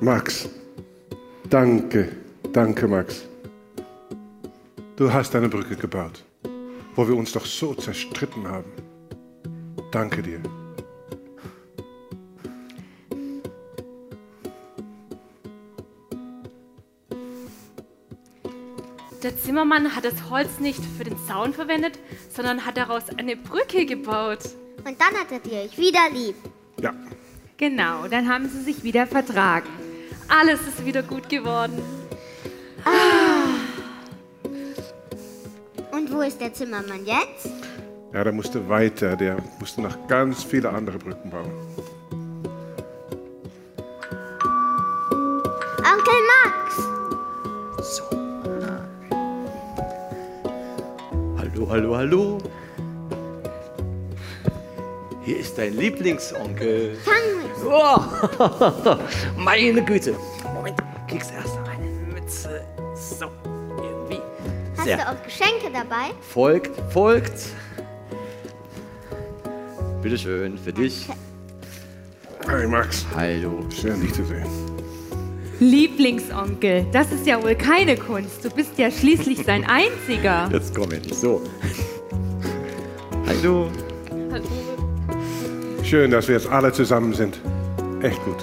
Max, 0.06 0.48
danke, 1.50 2.16
danke 2.54 2.88
Max. 2.88 3.26
Du 4.96 5.12
hast 5.12 5.36
eine 5.36 5.50
Brücke 5.50 5.76
gebaut, 5.76 6.24
wo 6.94 7.08
wir 7.08 7.16
uns 7.16 7.32
doch 7.32 7.44
so 7.44 7.74
zerstritten 7.74 8.48
haben. 8.48 8.72
Danke 9.92 10.22
dir. 10.22 10.40
Der 19.24 19.36
Zimmermann 19.40 19.96
hat 19.96 20.06
das 20.06 20.30
Holz 20.30 20.60
nicht 20.60 20.82
für 21.00 21.04
den 21.04 21.18
Zaun 21.26 21.52
verwendet, 21.52 21.98
sondern 22.30 22.64
hat 22.64 22.78
daraus 22.78 23.06
eine 23.18 23.36
Brücke 23.36 23.88
gebaut. 23.88 24.52
Und 24.86 25.02
dann 25.02 25.20
hattet 25.20 25.52
ihr 25.52 25.62
euch 25.62 25.76
wieder 25.80 26.12
lieb. 26.14 26.36
Ja, 26.80 26.94
Genau, 27.58 28.08
dann 28.10 28.28
haben 28.28 28.50
sie 28.50 28.62
sich 28.62 28.84
wieder 28.84 29.08
vertragen. 29.08 29.85
Alles 30.28 30.62
ist 30.62 30.86
wieder 30.86 31.04
gut 31.04 31.30
geworden. 31.30 31.82
Und 35.92 36.12
wo 36.12 36.22
ist 36.22 36.40
der 36.42 36.54
Zimmermann 36.54 37.06
jetzt? 37.06 37.50
ja, 38.16 38.24
der 38.24 38.32
musste 38.32 38.70
weiter, 38.70 39.18
der 39.18 39.38
musste 39.60 39.82
noch 39.82 40.08
ganz 40.08 40.42
viele 40.42 40.70
andere 40.70 40.98
Brücken 40.98 41.30
bauen. 41.30 41.52
Onkel 45.80 46.22
Max! 46.32 46.80
Hallo, 51.38 51.70
hallo, 51.70 51.98
hallo. 51.98 52.38
Hier 55.26 55.40
ist 55.40 55.58
dein 55.58 55.76
Lieblingsonkel. 55.76 56.92
Mich! 56.92 57.66
Oh, 57.66 58.00
meine 59.38 59.84
Güte. 59.84 60.16
Moment, 60.54 60.78
kriegst 61.08 61.32
erst 61.34 61.56
noch 61.56 61.68
eine 61.70 61.88
Mütze. 62.14 62.62
So, 62.96 63.26
irgendwie. 63.78 64.22
Hast 64.78 64.86
Sehr. 64.86 64.98
du 64.98 65.04
auch 65.04 65.24
Geschenke 65.24 65.72
dabei? 65.74 66.12
Folgt, 66.22 66.72
folgt. 66.92 67.50
Bitteschön, 70.02 70.58
für 70.58 70.74
dich. 70.74 71.08
Hi 72.48 72.68
Max, 72.68 73.06
Hallo. 73.16 73.66
schön 73.72 74.00
dich 74.02 74.14
zu 74.14 74.24
sehen. 74.24 74.46
Lieblingsonkel, 75.60 76.86
das 76.92 77.12
ist 77.12 77.26
ja 77.26 77.42
wohl 77.42 77.56
keine 77.56 77.96
Kunst. 77.98 78.44
Du 78.46 78.50
bist 78.50 78.78
ja 78.78 78.92
schließlich 78.92 79.44
sein 79.44 79.66
einziger. 79.68 80.50
Jetzt 80.52 80.76
komm 80.76 80.92
endlich 80.92 81.18
so. 81.18 81.42
Hallo. 83.26 83.70
Schön, 85.84 86.12
dass 86.12 86.28
wir 86.28 86.36
jetzt 86.36 86.48
alle 86.48 86.72
zusammen 86.72 87.14
sind. 87.14 87.40
Echt 88.06 88.24
gut. 88.24 88.38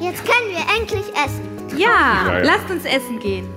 Jetzt 0.00 0.22
können 0.24 0.50
wir 0.50 0.64
endlich 0.80 1.04
essen. 1.24 1.76
Ja, 1.76 1.88
Ja, 2.26 2.38
ja. 2.38 2.44
lasst 2.44 2.70
uns 2.70 2.84
essen 2.84 3.18
gehen. 3.18 3.48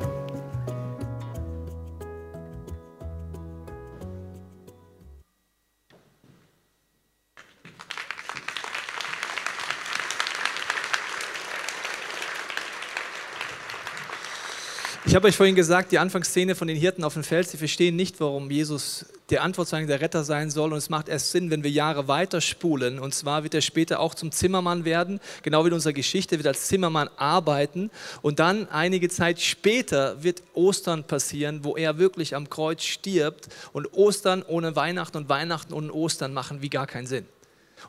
Ich 15.12 15.16
habe 15.16 15.28
euch 15.28 15.36
vorhin 15.36 15.56
gesagt, 15.56 15.92
die 15.92 16.00
Anfangsszene 16.00 16.56
von 16.56 16.70
den 16.70 16.78
Hirten 16.78 17.04
auf 17.04 17.16
dem 17.16 17.26
Feld, 17.26 17.46
sie 17.46 17.58
verstehen 17.58 17.98
nicht, 17.98 18.22
warum 18.22 18.50
Jesus 18.50 19.08
der 19.30 19.44
Antwortzeichen 19.44 19.90
der 19.90 20.00
Retter 20.00 20.24
sein 20.24 20.50
soll. 20.50 20.72
Und 20.72 20.78
es 20.78 20.90
macht 20.90 21.10
erst 21.10 21.32
Sinn, 21.32 21.52
wenn 21.52 21.64
wir 21.64 21.70
Jahre 21.70 22.08
weiter 22.08 22.40
spulen. 22.40 22.98
Und 22.98 23.14
zwar 23.14 23.44
wird 23.44 23.54
er 23.54 23.60
später 23.60 24.00
auch 24.00 24.16
zum 24.16 24.32
Zimmermann 24.32 24.86
werden, 24.86 25.20
genau 25.44 25.66
wie 25.66 25.68
in 25.68 25.74
unserer 25.74 25.92
Geschichte, 25.92 26.38
wird 26.38 26.48
als 26.48 26.68
Zimmermann 26.68 27.10
arbeiten. 27.18 27.92
Und 28.22 28.40
dann 28.40 28.70
einige 28.70 29.10
Zeit 29.10 29.42
später 29.42 30.24
wird 30.24 30.44
Ostern 30.54 31.04
passieren, 31.04 31.66
wo 31.66 31.76
er 31.76 31.98
wirklich 31.98 32.34
am 32.34 32.50
Kreuz 32.50 32.82
stirbt. 32.82 33.50
Und 33.74 33.94
Ostern 33.94 34.44
ohne 34.48 34.78
Weihnachten 34.78 35.18
und 35.18 35.28
Weihnachten 35.28 35.74
ohne 35.74 35.92
Ostern 35.92 36.34
machen 36.34 36.62
wie 36.62 36.70
gar 36.70 36.88
keinen 36.88 37.08
Sinn. 37.08 37.26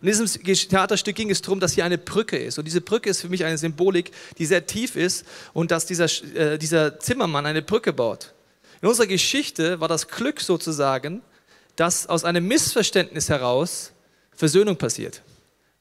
Und 0.01 0.09
in 0.09 0.27
diesem 0.27 0.43
Theaterstück 0.69 1.15
ging 1.15 1.31
es 1.31 1.43
darum, 1.43 1.61
dass 1.61 1.73
hier 1.73 1.85
eine 1.85 1.99
Brücke 1.99 2.37
ist. 2.37 2.59
Und 2.59 2.65
diese 2.65 2.81
Brücke 2.81 3.11
ist 3.11 3.21
für 3.21 3.29
mich 3.29 3.45
eine 3.45 3.59
Symbolik, 3.59 4.11
die 4.39 4.47
sehr 4.47 4.67
tief 4.67 4.97
ist 4.97 5.25
und 5.53 5.71
dass 5.71 5.87
dieser, 5.87 6.07
äh, 6.35 6.59
dieser 6.59 6.99
Zimmermann 6.99 7.47
eine 7.47 7.63
Brücke 7.63 7.93
baut. 7.93 8.33
In 8.81 8.89
unserer 8.89 9.07
Geschichte 9.07 9.81
war 9.81 9.89
das 9.89 10.09
Glück 10.09 10.41
sozusagen, 10.41 11.23
dass 11.77 12.07
aus 12.07 12.25
einem 12.25 12.47
Missverständnis 12.47 13.29
heraus 13.29 13.93
Versöhnung 14.35 14.77
passiert. 14.77 15.23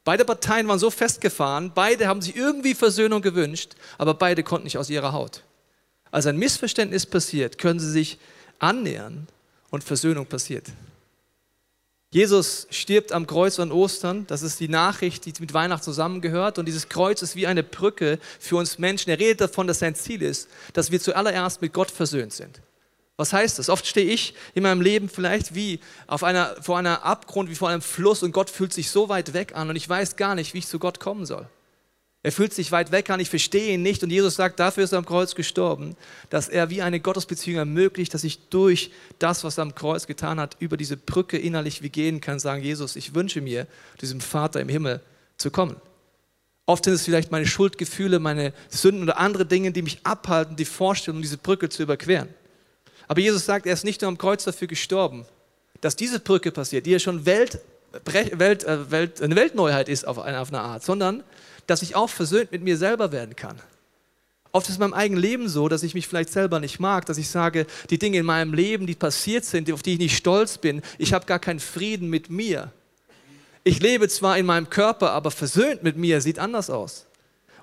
Beide 0.04 0.26
Parteien 0.26 0.68
waren 0.68 0.80
so 0.80 0.90
festgefahren, 0.90 1.72
beide 1.74 2.08
haben 2.08 2.22
sich 2.22 2.36
irgendwie 2.36 2.74
Versöhnung 2.74 3.22
gewünscht, 3.22 3.74
aber 3.98 4.14
beide 4.14 4.44
konnten 4.44 4.66
nicht 4.66 4.78
aus 4.78 4.90
ihrer 4.90 5.14
Haut. 5.14 5.44
Als 6.10 6.26
ein 6.26 6.38
Missverständnis 6.38 7.06
passiert, 7.06 7.58
können 7.58 7.80
sie 7.80 7.90
sich 7.90 8.18
annähern 8.60 9.28
und 9.70 9.84
Versöhnung 9.84 10.26
passiert. 10.26 10.66
Jesus 12.14 12.68
stirbt 12.72 13.14
am 13.14 13.26
Kreuz 13.26 13.58
an 13.58 13.72
Ostern. 13.72 14.28
Das 14.28 14.42
ist 14.42 14.60
die 14.60 14.68
Nachricht, 14.68 15.26
die 15.26 15.34
mit 15.40 15.54
Weihnachten 15.54 15.86
zusammengehört. 15.86 16.60
Und 16.60 16.66
dieses 16.66 16.90
Kreuz 16.90 17.22
ist 17.22 17.38
wie 17.38 17.48
eine 17.48 17.64
Brücke 17.64 18.20
für 18.38 18.58
uns 18.58 18.78
Menschen. 18.78 19.10
Er 19.10 19.20
redet 19.20 19.40
davon, 19.40 19.66
dass 19.66 19.80
sein 19.80 19.96
Ziel 19.96 20.22
ist, 20.22 20.50
dass 20.74 20.92
wir 20.92 21.00
zuallererst 21.00 21.62
mit 21.62 21.72
Gott 21.72 21.90
versöhnt 21.90 22.34
sind. 22.34 22.62
Was 23.16 23.32
heißt 23.32 23.60
das? 23.60 23.70
Oft 23.70 23.86
stehe 23.86 24.12
ich 24.12 24.34
in 24.56 24.64
meinem 24.64 24.82
Leben 24.82 25.08
vielleicht 25.08 25.56
wie 25.56 25.80
auf 26.08 26.24
einer, 26.24 26.56
vor 26.62 26.78
einer 26.78 27.06
Abgrund, 27.06 27.50
wie 27.50 27.56
vor 27.56 27.70
einem 27.70 27.82
Fluss 27.82 28.24
und 28.24 28.34
Gott 28.34 28.50
fühlt 28.50 28.74
sich 28.74 28.90
so 28.90 29.08
weit 29.08 29.34
weg 29.34 29.56
an 29.56 29.70
und 29.70 29.76
ich 29.76 29.88
weiß 29.88 30.16
gar 30.16 30.36
nicht, 30.36 30.54
wie 30.54 30.58
ich 30.58 30.68
zu 30.68 30.80
Gott 30.80 31.00
kommen 31.00 31.26
soll. 31.26 31.48
Er 32.24 32.32
fühlt 32.32 32.54
sich 32.54 32.72
weit 32.72 32.92
weg 32.92 33.10
an, 33.10 33.20
ich 33.20 33.30
verstehe 33.30 33.74
ihn 33.74 33.82
nicht 33.82 34.04
und 34.04 34.12
Jesus 34.12 34.36
sagt, 34.36 34.60
dafür 34.60 34.84
ist 34.84 34.92
er 34.92 35.00
am 35.00 35.06
Kreuz 35.06 35.34
gestorben, 35.34 35.96
dass 36.30 36.50
er 36.50 36.70
wie 36.70 36.84
eine 36.84 37.00
Gottesbeziehung 37.00 37.58
ermöglicht, 37.58 38.14
dass 38.14 38.24
ich 38.24 38.50
durch 38.50 38.92
das, 39.18 39.44
was 39.44 39.58
er 39.58 39.64
am 39.64 39.74
Kreuz 39.74 40.06
getan 40.06 40.40
hat, 40.40 40.56
über 40.60 40.78
diese 40.78 40.98
Brücke 40.98 41.38
innerlich 41.38 41.82
wie 41.82 41.90
gehen 41.90 42.22
kann, 42.22 42.40
sagen, 42.40 42.62
Jesus, 42.62 42.96
ich 42.96 43.16
wünsche 43.16 43.42
mir, 43.42 43.66
diesem 44.02 44.22
Vater 44.22 44.62
im 44.62 44.70
Himmel 44.70 45.02
zu 45.38 45.50
kommen. 45.50 45.78
Oft 46.68 46.86
sind 46.86 46.94
es 46.94 47.04
vielleicht 47.04 47.32
meine 47.32 47.48
Schuldgefühle, 47.48 48.20
meine 48.20 48.54
Sünden 48.70 49.02
oder 49.02 49.18
andere 49.18 49.48
Dinge, 49.48 49.72
die 49.72 49.82
mich 49.82 50.06
abhalten, 50.06 50.56
die 50.56 50.66
Vorstellung, 50.66 51.24
diese 51.24 51.38
Brücke 51.38 51.70
zu 51.70 51.82
überqueren. 51.82 52.30
Aber 53.08 53.20
Jesus 53.20 53.46
sagt, 53.46 53.66
er 53.66 53.74
ist 53.74 53.84
nicht 53.84 54.02
nur 54.02 54.10
am 54.10 54.18
Kreuz 54.20 54.44
dafür 54.44 54.68
gestorben, 54.68 55.26
dass 55.82 55.96
diese 55.96 56.20
Brücke 56.20 56.52
passiert, 56.52 56.86
die 56.86 56.92
ja 56.92 57.00
schon 57.00 57.26
Welt, 57.26 57.60
Welt, 58.06 58.64
äh, 58.64 58.92
Welt, 58.92 59.22
eine 59.22 59.36
Weltneuheit 59.36 59.90
ist 59.90 60.08
auf 60.08 60.20
eine, 60.20 60.40
auf 60.40 60.50
eine 60.50 60.62
Art, 60.62 60.84
sondern 60.84 61.24
dass 61.68 61.82
ich 61.82 61.96
auch 61.96 62.10
versöhnt 62.10 62.52
mit 62.52 62.64
mir 62.64 62.78
selber 62.78 63.12
werden 63.12 63.36
kann. 63.36 63.58
Oft 64.54 64.68
ist 64.68 64.72
es 64.72 64.76
in 64.78 64.82
meinem 64.82 64.94
eigenen 64.94 65.22
Leben 65.22 65.50
so, 65.50 65.70
dass 65.70 65.84
ich 65.84 65.94
mich 65.94 66.08
vielleicht 66.08 66.30
selber 66.30 66.60
nicht 66.60 66.80
mag, 66.80 67.06
dass 67.06 67.18
ich 67.18 67.30
sage, 67.30 67.66
die 67.90 67.98
Dinge 67.98 68.18
in 68.18 68.26
meinem 68.26 68.54
Leben, 68.54 68.86
die 68.86 68.96
passiert 68.96 69.46
sind, 69.46 69.72
auf 69.72 69.82
die 69.82 69.94
ich 69.94 70.00
nicht 70.00 70.18
stolz 70.18 70.58
bin, 70.58 70.82
ich 70.98 71.14
habe 71.14 71.26
gar 71.26 71.40
keinen 71.40 71.60
Frieden 71.62 72.10
mit 72.10 72.30
mir. 72.30 72.72
Ich 73.64 73.80
lebe 73.80 74.10
zwar 74.10 74.38
in 74.38 74.46
meinem 74.46 74.70
Körper, 74.70 75.12
aber 75.12 75.32
versöhnt 75.32 75.84
mit 75.84 75.96
mir 75.96 76.20
sieht 76.20 76.40
anders 76.40 76.70
aus. 76.70 77.06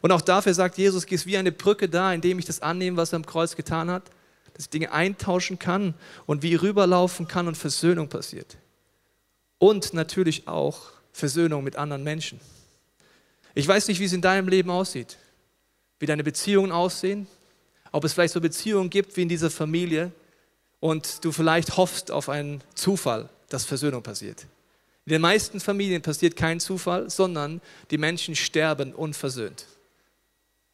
Und 0.00 0.12
auch 0.12 0.20
dafür 0.20 0.54
sagt 0.54 0.78
Jesus, 0.78 1.04
es 1.04 1.12
ist 1.12 1.26
wie 1.26 1.36
eine 1.36 1.52
Brücke 1.52 1.88
da, 1.88 2.12
indem 2.12 2.38
ich 2.38 2.44
das 2.44 2.62
annehme, 2.62 2.96
was 2.96 3.12
er 3.12 3.16
am 3.16 3.26
Kreuz 3.26 3.56
getan 3.56 3.90
hat, 3.90 4.04
dass 4.54 4.64
ich 4.64 4.70
Dinge 4.70 4.92
eintauschen 4.92 5.58
kann 5.58 5.94
und 6.24 6.42
wie 6.42 6.54
rüberlaufen 6.54 7.28
kann 7.28 7.48
und 7.48 7.56
Versöhnung 7.56 8.08
passiert. 8.08 8.56
Und 9.58 9.92
natürlich 9.92 10.46
auch 10.46 10.92
Versöhnung 11.12 11.64
mit 11.64 11.76
anderen 11.76 12.04
Menschen. 12.04 12.40
Ich 13.54 13.66
weiß 13.66 13.88
nicht, 13.88 14.00
wie 14.00 14.04
es 14.04 14.12
in 14.12 14.20
deinem 14.20 14.48
Leben 14.48 14.70
aussieht, 14.70 15.16
wie 15.98 16.06
deine 16.06 16.24
Beziehungen 16.24 16.72
aussehen, 16.72 17.26
ob 17.92 18.04
es 18.04 18.12
vielleicht 18.12 18.34
so 18.34 18.40
Beziehungen 18.40 18.90
gibt 18.90 19.16
wie 19.16 19.22
in 19.22 19.28
dieser 19.28 19.50
Familie 19.50 20.12
und 20.80 21.24
du 21.24 21.32
vielleicht 21.32 21.76
hoffst 21.76 22.10
auf 22.10 22.28
einen 22.28 22.62
Zufall, 22.74 23.28
dass 23.48 23.64
Versöhnung 23.64 24.02
passiert. 24.02 24.46
In 25.06 25.12
den 25.12 25.22
meisten 25.22 25.58
Familien 25.58 26.02
passiert 26.02 26.36
kein 26.36 26.60
Zufall, 26.60 27.08
sondern 27.08 27.60
die 27.90 27.98
Menschen 27.98 28.36
sterben 28.36 28.94
unversöhnt. 28.94 29.66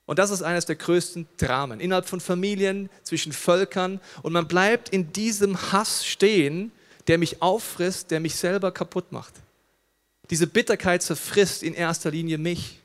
Und 0.07 0.19
das 0.19 0.31
ist 0.31 0.43
eines 0.43 0.67
der 0.67 0.77
größten 0.77 1.27
Dramen 1.39 1.81
innerhalb 1.81 2.09
von 2.09 2.21
Familien, 2.21 2.91
zwischen 3.05 3.33
Völkern. 3.33 4.01
Und 4.23 4.33
man 4.33 4.49
bleibt 4.49 4.91
in 4.91 5.13
diesem 5.13 5.73
Hass 5.73 6.05
stehen, 6.05 6.73
der 7.07 7.19
mich 7.19 7.41
auffrisst, 7.43 8.11
der 8.11 8.21
mich 8.21 8.37
selber 8.37 8.73
kaputt 8.73 9.13
macht. 9.13 9.35
Diese 10.31 10.47
Bitterkeit 10.47 11.03
zerfrisst 11.03 11.63
in 11.63 11.75
erster 11.75 12.11
Linie 12.11 12.39
mich. 12.39 12.81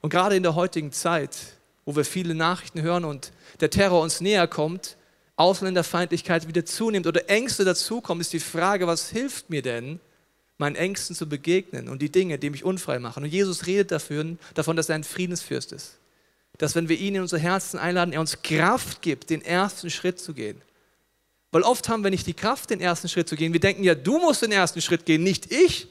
Und 0.00 0.10
gerade 0.10 0.36
in 0.36 0.42
der 0.42 0.54
heutigen 0.54 0.92
Zeit, 0.92 1.36
wo 1.84 1.96
wir 1.96 2.04
viele 2.04 2.34
Nachrichten 2.34 2.82
hören 2.82 3.04
und 3.04 3.32
der 3.60 3.70
Terror 3.70 4.02
uns 4.02 4.20
näher 4.20 4.46
kommt, 4.46 4.96
Ausländerfeindlichkeit 5.36 6.46
wieder 6.46 6.64
zunimmt 6.64 7.06
oder 7.06 7.28
Ängste 7.28 7.64
dazukommen, 7.64 8.20
ist 8.20 8.32
die 8.32 8.40
Frage, 8.40 8.86
was 8.86 9.10
hilft 9.10 9.50
mir 9.50 9.62
denn, 9.62 9.98
meinen 10.58 10.76
Ängsten 10.76 11.16
zu 11.16 11.28
begegnen 11.28 11.88
und 11.88 12.00
die 12.00 12.12
Dinge, 12.12 12.38
die 12.38 12.50
mich 12.50 12.64
unfrei 12.64 12.98
machen. 12.98 13.24
Und 13.24 13.30
Jesus 13.30 13.66
redet 13.66 13.90
dafür, 13.90 14.36
davon, 14.54 14.76
dass 14.76 14.88
er 14.88 14.94
ein 14.94 15.04
Friedensfürst 15.04 15.72
ist. 15.72 15.98
Dass 16.58 16.76
wenn 16.76 16.88
wir 16.88 16.98
ihn 16.98 17.16
in 17.16 17.22
unser 17.22 17.38
Herzen 17.38 17.78
einladen, 17.78 18.12
er 18.12 18.20
uns 18.20 18.42
Kraft 18.42 19.02
gibt, 19.02 19.30
den 19.30 19.42
ersten 19.42 19.90
Schritt 19.90 20.20
zu 20.20 20.34
gehen. 20.34 20.60
Weil 21.50 21.62
oft 21.62 21.88
haben 21.88 22.04
wir 22.04 22.10
nicht 22.10 22.26
die 22.26 22.34
Kraft, 22.34 22.70
den 22.70 22.80
ersten 22.80 23.08
Schritt 23.08 23.28
zu 23.28 23.36
gehen. 23.36 23.52
Wir 23.52 23.60
denken 23.60 23.82
ja, 23.82 23.94
du 23.94 24.18
musst 24.18 24.42
den 24.42 24.52
ersten 24.52 24.80
Schritt 24.80 25.04
gehen, 25.04 25.22
nicht 25.22 25.50
ich. 25.50 25.88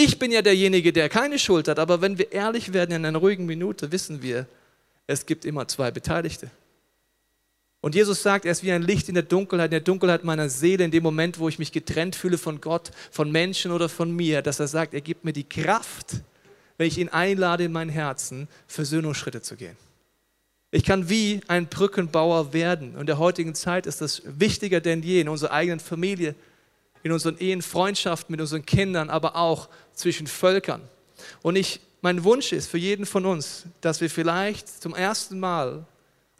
Ich 0.00 0.20
bin 0.20 0.30
ja 0.30 0.42
derjenige, 0.42 0.92
der 0.92 1.08
keine 1.08 1.40
Schuld 1.40 1.66
hat. 1.66 1.80
Aber 1.80 2.00
wenn 2.00 2.18
wir 2.18 2.30
ehrlich 2.30 2.72
werden 2.72 2.92
in 2.92 3.04
einer 3.04 3.18
ruhigen 3.18 3.46
Minute, 3.46 3.90
wissen 3.90 4.22
wir, 4.22 4.46
es 5.08 5.26
gibt 5.26 5.44
immer 5.44 5.66
zwei 5.66 5.90
Beteiligte. 5.90 6.52
Und 7.80 7.96
Jesus 7.96 8.22
sagt, 8.22 8.44
er 8.44 8.52
ist 8.52 8.62
wie 8.62 8.70
ein 8.70 8.82
Licht 8.82 9.08
in 9.08 9.16
der 9.16 9.24
Dunkelheit, 9.24 9.66
in 9.66 9.72
der 9.72 9.80
Dunkelheit 9.80 10.22
meiner 10.22 10.48
Seele, 10.50 10.84
in 10.84 10.92
dem 10.92 11.02
Moment, 11.02 11.40
wo 11.40 11.48
ich 11.48 11.58
mich 11.58 11.72
getrennt 11.72 12.14
fühle 12.14 12.38
von 12.38 12.60
Gott, 12.60 12.92
von 13.10 13.32
Menschen 13.32 13.72
oder 13.72 13.88
von 13.88 14.14
mir, 14.14 14.40
dass 14.40 14.60
er 14.60 14.68
sagt, 14.68 14.94
er 14.94 15.00
gibt 15.00 15.24
mir 15.24 15.32
die 15.32 15.48
Kraft, 15.48 16.22
wenn 16.76 16.86
ich 16.86 16.98
ihn 16.98 17.08
einlade 17.08 17.64
in 17.64 17.72
mein 17.72 17.88
Herzen, 17.88 18.46
Versöhnungsschritte 18.68 19.42
zu 19.42 19.56
gehen. 19.56 19.76
Ich 20.70 20.84
kann 20.84 21.08
wie 21.08 21.40
ein 21.48 21.66
Brückenbauer 21.66 22.52
werden. 22.52 22.94
Und 22.94 23.00
in 23.00 23.06
der 23.06 23.18
heutigen 23.18 23.56
Zeit 23.56 23.84
ist 23.86 24.00
das 24.00 24.22
wichtiger 24.24 24.80
denn 24.80 25.02
je 25.02 25.20
in 25.20 25.28
unserer 25.28 25.50
eigenen 25.50 25.80
Familie, 25.80 26.36
in 27.02 27.12
unseren 27.12 27.38
Ehen, 27.38 27.62
Freundschaften 27.62 28.32
mit 28.32 28.40
unseren 28.40 28.64
Kindern, 28.64 29.10
aber 29.10 29.36
auch 29.36 29.68
zwischen 29.94 30.26
Völkern. 30.26 30.82
Und 31.42 31.56
ich, 31.56 31.80
mein 32.00 32.24
Wunsch 32.24 32.52
ist 32.52 32.68
für 32.68 32.78
jeden 32.78 33.06
von 33.06 33.26
uns, 33.26 33.64
dass 33.80 34.00
wir 34.00 34.10
vielleicht 34.10 34.68
zum 34.68 34.94
ersten 34.94 35.40
Mal 35.40 35.84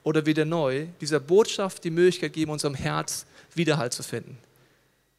oder 0.02 0.26
wieder 0.26 0.44
neu 0.44 0.86
dieser 1.00 1.20
Botschaft 1.20 1.84
die 1.84 1.90
Möglichkeit 1.90 2.32
geben, 2.32 2.50
unserem 2.50 2.74
Herz 2.74 3.26
Widerhalt 3.54 3.92
zu 3.92 4.02
finden. 4.02 4.38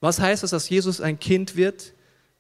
Was 0.02 0.20
heißt 0.20 0.44
das, 0.44 0.52
dass 0.52 0.70
Jesus 0.70 1.02
ein 1.02 1.20
Kind 1.20 1.56
wird, 1.56 1.94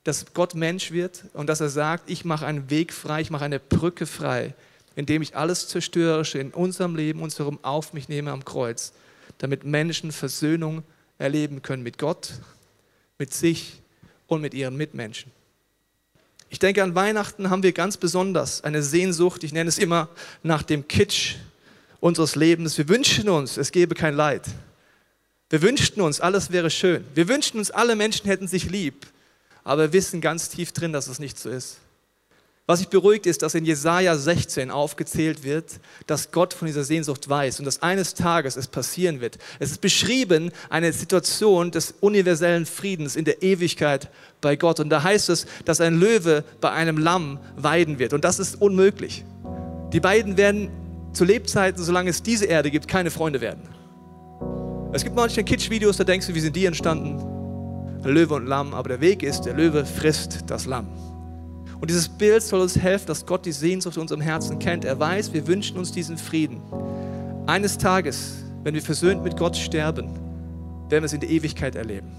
dass 0.03 0.34
Gott 0.34 0.56
Mensch 0.56 0.91
wird 0.91 1.25
und 1.34 1.48
dass 1.48 1.60
er 1.60 1.70
sagt, 1.70 2.10
ich 2.10 2.24
mache 2.24 2.46
einen 2.46 2.70
Weg 2.70 2.94
frei, 2.94 3.22
ich 3.22 3.29
mache 3.29 3.46
eine 3.46 3.60
Brücke 3.60 4.06
frei, 4.06 4.56
indem 4.96 5.22
ich 5.22 5.36
alles 5.36 5.68
Zerstörerische 5.68 6.39
in 6.39 6.51
unserem 6.51 6.96
Leben, 6.96 7.22
unserem 7.22 7.60
auf 7.63 7.94
mich 7.94 8.08
nehme 8.08 8.32
am 8.32 8.46
Kreuz, 8.46 8.94
damit 9.38 9.65
Menschen 9.65 10.12
Versöhnung 10.12 10.84
erleben 11.18 11.62
können 11.62 11.84
mit 11.84 11.98
Gott, 11.98 12.32
mit 13.19 13.33
sich 13.33 13.81
und 14.27 14.41
mit 14.41 14.53
ihren 14.53 14.77
Mitmenschen. 14.77 15.31
Ich 16.50 16.57
denke, 16.57 16.81
an 16.81 16.96
Weihnachten 16.96 17.50
haben 17.50 17.61
wir 17.61 17.74
ganz 17.74 17.98
besonders 17.98 18.63
eine 18.63 18.81
Sehnsucht, 18.81 19.44
ich 19.44 19.53
nenne 19.53 19.67
es 19.67 19.77
immer 19.77 20.09
nach 20.41 20.63
dem 20.63 20.87
Kitsch 20.87 21.35
unseres 22.00 22.35
Lebens. 22.35 22.77
Wir 22.77 22.87
wünschen 22.89 23.29
uns, 23.29 23.57
es 23.57 23.72
gebe 23.72 23.94
kein 23.94 24.15
Leid. 24.15 24.48
Wir 25.50 25.61
wünschten 25.61 26.01
uns, 26.01 26.22
alles 26.22 26.51
wäre 26.51 26.70
schön. 26.70 27.03
Wir 27.13 27.27
wünschten 27.27 27.59
uns, 27.59 27.72
alle 27.72 27.96
Menschen 27.96 28.25
hätten 28.25 28.48
sich 28.48 28.70
lieb. 28.70 29.05
Aber 29.63 29.83
wir 29.83 29.94
wissen 29.94 30.22
ganz 30.22 30.50
tief 30.50 30.72
drin, 30.72 30.94
dass 30.94 31.07
es 31.07 31.20
nicht 31.20 31.37
so 31.37 31.50
ist. 31.50 31.77
Was 32.70 32.82
mich 32.82 32.90
beruhigt 32.90 33.25
ist, 33.25 33.42
dass 33.42 33.55
in 33.55 33.66
Jesaja 33.66 34.16
16 34.16 34.70
aufgezählt 34.70 35.44
wird, 35.44 35.79
dass 36.05 36.32
Gott 36.32 36.53
von 36.53 36.68
dieser 36.68 36.84
Sehnsucht 36.84 37.27
weiß 37.27 37.58
und 37.58 37.66
dass 37.66 37.82
eines 37.82 38.14
Tages 38.14 38.58
es 38.58 38.68
passieren 38.68 39.22
wird. 39.22 39.40
Es 39.58 39.72
ist 39.72 39.82
beschrieben 39.82 40.51
eine 40.70 40.94
Situation 40.94 41.72
des 41.72 41.96
universellen 42.00 42.68
Friedens 42.68 43.16
in 43.16 43.25
der 43.25 43.42
Ewigkeit 43.42 44.12
bei 44.40 44.55
Gott. 44.55 44.79
Und 44.79 44.90
da 44.90 45.01
heißt 45.01 45.29
es, 45.29 45.48
dass 45.66 45.82
ein 45.82 46.00
Löwe 46.00 46.44
bei 46.62 46.70
einem 46.70 47.00
Lamm 47.00 47.40
weiden 47.58 47.98
wird. 47.98 48.14
Und 48.14 48.24
das 48.24 48.38
ist 48.38 48.62
unmöglich. 48.62 49.25
Die 49.92 50.00
beiden 50.00 50.38
werden 50.38 50.70
zu 51.12 51.25
Lebzeiten, 51.25 51.84
solange 51.84 52.12
es 52.12 52.22
diese 52.22 52.46
Erde 52.46 52.70
gibt, 52.70 52.88
keine 52.88 53.10
Freunde 53.10 53.42
werden. 53.42 53.64
Es 54.94 55.03
gibt 55.03 55.16
manche 55.16 55.44
Kitsch-Videos, 55.44 55.98
da 55.98 56.03
denkst 56.03 56.27
du, 56.27 56.36
wie 56.36 56.40
sind 56.40 56.55
die 56.55 56.66
entstanden? 56.66 57.18
Löwe 58.03 58.36
und 58.36 58.46
Lamm, 58.46 58.75
aber 58.75 58.90
der 58.90 59.01
Weg 59.01 59.24
ist, 59.24 59.42
der 59.42 59.55
Löwe 59.55 59.88
frisst 59.88 60.42
das 60.46 60.68
Lamm. 60.68 61.08
Und 61.81 61.89
dieses 61.89 62.09
Bild 62.09 62.44
soll 62.44 62.61
uns 62.61 62.77
helfen, 62.77 63.07
dass 63.07 63.25
Gott 63.25 63.46
die 63.46 63.51
Sehnsucht 63.51 63.96
in 63.96 64.01
unserem 64.01 64.22
Herzen 64.22 64.59
kennt. 64.59 64.83
Er 64.83 65.00
weiß, 65.00 65.33
wir 65.33 65.48
wünschen 65.48 65.77
uns 65.77 65.92
diesen 65.92 66.18
Frieden. 66.18 66.61
Eines 67.48 67.77
Tages, 67.77 68.44
wenn 68.63 68.74
wir 68.74 68.81
versöhnt 68.81 69.24
mit 69.24 69.37
Gott 69.37 69.55
sterben, 69.55 70.09
werden 70.89 71.03
wir 71.03 71.05
es 71.05 71.13
in 71.13 71.22
der 71.22 71.29
Ewigkeit 71.29 71.75
erleben. 71.75 72.11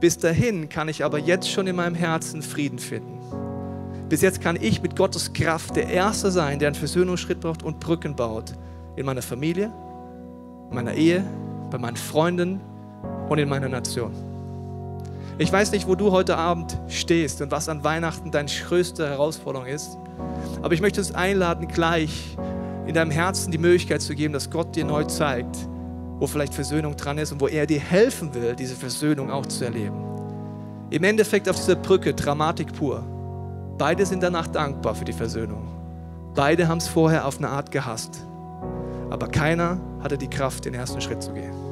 Bis 0.00 0.16
dahin 0.16 0.68
kann 0.68 0.88
ich 0.88 1.04
aber 1.04 1.18
jetzt 1.18 1.50
schon 1.50 1.66
in 1.66 1.76
meinem 1.76 1.94
Herzen 1.94 2.40
Frieden 2.42 2.78
finden. 2.78 3.18
Bis 4.08 4.22
jetzt 4.22 4.40
kann 4.40 4.56
ich 4.60 4.82
mit 4.82 4.96
Gottes 4.96 5.32
Kraft 5.32 5.76
der 5.76 5.88
Erste 5.88 6.30
sein, 6.30 6.58
der 6.58 6.68
einen 6.68 6.74
Versöhnungsschritt 6.74 7.40
braucht 7.40 7.62
und 7.62 7.80
Brücken 7.80 8.16
baut. 8.16 8.54
In 8.96 9.04
meiner 9.06 9.22
Familie, 9.22 9.70
in 10.70 10.74
meiner 10.74 10.94
Ehe, 10.94 11.22
bei 11.70 11.78
meinen 11.78 11.96
Freunden 11.96 12.60
und 13.28 13.38
in 13.38 13.48
meiner 13.48 13.68
Nation. 13.68 14.29
Ich 15.40 15.50
weiß 15.50 15.72
nicht, 15.72 15.88
wo 15.88 15.94
du 15.94 16.12
heute 16.12 16.36
Abend 16.36 16.78
stehst 16.88 17.40
und 17.40 17.50
was 17.50 17.70
an 17.70 17.82
Weihnachten 17.82 18.30
deine 18.30 18.50
größte 18.50 19.08
Herausforderung 19.08 19.66
ist. 19.66 19.96
Aber 20.60 20.74
ich 20.74 20.82
möchte 20.82 21.00
uns 21.00 21.14
einladen, 21.14 21.66
gleich 21.66 22.36
in 22.86 22.92
deinem 22.92 23.10
Herzen 23.10 23.50
die 23.50 23.56
Möglichkeit 23.56 24.02
zu 24.02 24.14
geben, 24.14 24.34
dass 24.34 24.50
Gott 24.50 24.76
dir 24.76 24.84
neu 24.84 25.04
zeigt, 25.04 25.56
wo 26.18 26.26
vielleicht 26.26 26.52
Versöhnung 26.52 26.94
dran 26.94 27.16
ist 27.16 27.32
und 27.32 27.40
wo 27.40 27.48
er 27.48 27.64
dir 27.66 27.80
helfen 27.80 28.34
will, 28.34 28.54
diese 28.54 28.74
Versöhnung 28.74 29.30
auch 29.30 29.46
zu 29.46 29.64
erleben. 29.64 30.04
Im 30.90 31.04
Endeffekt 31.04 31.48
auf 31.48 31.56
dieser 31.56 31.76
Brücke 31.76 32.12
Dramatik 32.12 32.74
pur. 32.74 33.02
Beide 33.78 34.04
sind 34.04 34.22
danach 34.22 34.46
dankbar 34.46 34.94
für 34.94 35.06
die 35.06 35.14
Versöhnung. 35.14 35.68
Beide 36.34 36.68
haben 36.68 36.78
es 36.78 36.86
vorher 36.86 37.26
auf 37.26 37.38
eine 37.38 37.48
Art 37.48 37.70
gehasst. 37.70 38.26
Aber 39.08 39.26
keiner 39.26 39.80
hatte 40.02 40.18
die 40.18 40.28
Kraft, 40.28 40.66
den 40.66 40.74
ersten 40.74 41.00
Schritt 41.00 41.22
zu 41.22 41.32
gehen. 41.32 41.69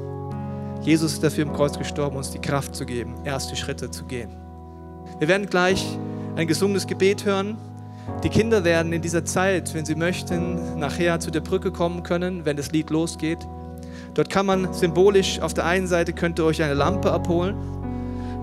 Jesus 0.80 1.14
ist 1.14 1.22
dafür 1.22 1.44
im 1.44 1.52
Kreuz 1.52 1.78
gestorben, 1.78 2.16
uns 2.16 2.30
die 2.30 2.38
Kraft 2.38 2.74
zu 2.74 2.86
geben, 2.86 3.14
erste 3.24 3.56
Schritte 3.56 3.90
zu 3.90 4.04
gehen. 4.04 4.30
Wir 5.18 5.28
werden 5.28 5.46
gleich 5.46 5.84
ein 6.36 6.46
gesungenes 6.46 6.86
Gebet 6.86 7.24
hören. 7.24 7.56
Die 8.22 8.28
Kinder 8.28 8.64
werden 8.64 8.92
in 8.92 9.02
dieser 9.02 9.24
Zeit, 9.24 9.74
wenn 9.74 9.84
sie 9.84 9.94
möchten, 9.94 10.78
nachher 10.78 11.20
zu 11.20 11.30
der 11.30 11.40
Brücke 11.40 11.72
kommen 11.72 12.02
können, 12.02 12.44
wenn 12.44 12.56
das 12.56 12.72
Lied 12.72 12.90
losgeht. 12.90 13.46
Dort 14.14 14.30
kann 14.30 14.46
man 14.46 14.72
symbolisch 14.72 15.40
auf 15.40 15.54
der 15.54 15.66
einen 15.66 15.86
Seite 15.86 16.12
könnt 16.12 16.38
ihr 16.38 16.44
euch 16.44 16.62
eine 16.62 16.74
Lampe 16.74 17.12
abholen. 17.12 17.56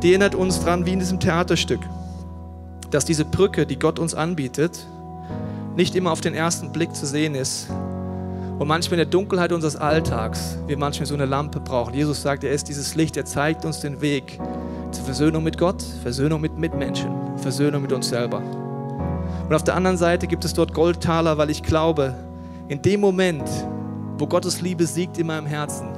Die 0.03 0.09
erinnert 0.09 0.35
uns 0.35 0.59
daran, 0.59 0.85
wie 0.85 0.93
in 0.93 0.99
diesem 0.99 1.19
Theaterstück 1.19 1.79
dass 2.95 3.03
diese 3.03 3.25
Brücke, 3.25 3.65
die 3.65 3.77
Gott 3.77 3.99
uns 3.99 4.15
anbietet, 4.15 4.87
nicht 5.75 5.95
immer 5.95 6.11
auf 6.11 6.21
den 6.21 6.33
ersten 6.33 6.71
Blick 6.71 6.95
zu 6.95 7.05
sehen 7.05 7.35
ist. 7.35 7.67
Und 8.57 8.69
manchmal 8.69 8.99
in 8.99 9.05
der 9.05 9.11
Dunkelheit 9.11 9.51
unseres 9.51 9.75
Alltags 9.75 10.57
wir 10.65 10.77
manchmal 10.77 11.05
so 11.05 11.13
eine 11.13 11.25
Lampe 11.25 11.59
brauchen. 11.59 11.93
Jesus 11.93 12.21
sagt, 12.21 12.45
er 12.45 12.51
ist 12.51 12.69
dieses 12.69 12.95
Licht, 12.95 13.17
er 13.17 13.25
zeigt 13.25 13.65
uns 13.65 13.81
den 13.81 13.99
Weg 13.99 14.39
zur 14.91 15.03
Versöhnung 15.03 15.43
mit 15.43 15.57
Gott, 15.57 15.83
Versöhnung 16.03 16.39
mit 16.39 16.57
Mitmenschen, 16.57 17.11
Versöhnung 17.37 17.81
mit 17.81 17.91
uns 17.91 18.07
selber. 18.07 18.41
Und 19.47 19.53
auf 19.53 19.63
der 19.63 19.75
anderen 19.75 19.97
Seite 19.97 20.25
gibt 20.25 20.45
es 20.45 20.53
dort 20.53 20.73
Goldtaler, 20.73 21.37
weil 21.37 21.49
ich 21.49 21.63
glaube, 21.63 22.15
in 22.69 22.81
dem 22.81 23.01
Moment, 23.01 23.43
wo 24.17 24.25
Gottes 24.25 24.61
Liebe 24.61 24.87
siegt 24.87 25.17
in 25.17 25.27
meinem 25.27 25.45
Herzen, 25.45 25.89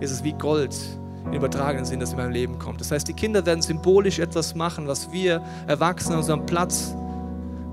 ist 0.00 0.10
es 0.10 0.22
wie 0.22 0.34
Gold, 0.34 0.76
im 1.24 1.32
übertragenen 1.32 1.86
Sinn, 1.86 1.98
das 1.98 2.10
in 2.12 2.18
meinem 2.18 2.32
Leben 2.32 2.58
kommt. 2.58 2.80
Das 2.80 2.90
heißt, 2.90 3.08
die 3.08 3.14
Kinder 3.14 3.44
werden 3.46 3.62
symbolisch 3.62 4.18
etwas 4.18 4.54
machen, 4.54 4.86
was 4.86 5.10
wir 5.10 5.42
Erwachsene 5.66 6.14
an 6.14 6.20
unserem 6.20 6.44
Platz 6.44 6.94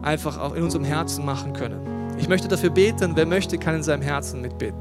einfach 0.02 0.40
auch 0.40 0.56
in 0.56 0.64
unserem 0.64 0.86
Herzen 0.86 1.26
machen 1.26 1.52
können. 1.52 1.92
Ich 2.17 2.28
möchte 2.28 2.47
dafür 2.47 2.69
beten, 2.69 3.13
wer 3.15 3.26
möchte, 3.26 3.58
kann 3.58 3.76
in 3.76 3.84
seinem 3.84 4.02
Herzen 4.02 4.41
mitbeten. 4.41 4.80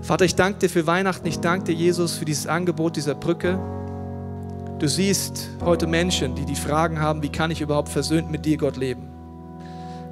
Vater, 0.00 0.24
ich 0.24 0.34
danke 0.34 0.58
dir 0.60 0.68
für 0.68 0.86
Weihnachten, 0.86 1.26
ich 1.26 1.38
danke 1.38 1.66
dir, 1.66 1.74
Jesus, 1.74 2.14
für 2.14 2.24
dieses 2.24 2.46
Angebot 2.46 2.96
dieser 2.96 3.14
Brücke. 3.14 3.58
Du 4.78 4.88
siehst 4.88 5.48
heute 5.64 5.86
Menschen, 5.86 6.34
die 6.34 6.44
die 6.44 6.56
Fragen 6.56 6.98
haben, 6.98 7.22
wie 7.22 7.28
kann 7.28 7.52
ich 7.52 7.60
überhaupt 7.60 7.88
versöhnt 7.88 8.30
mit 8.30 8.44
dir, 8.44 8.56
Gott, 8.56 8.76
leben. 8.76 9.08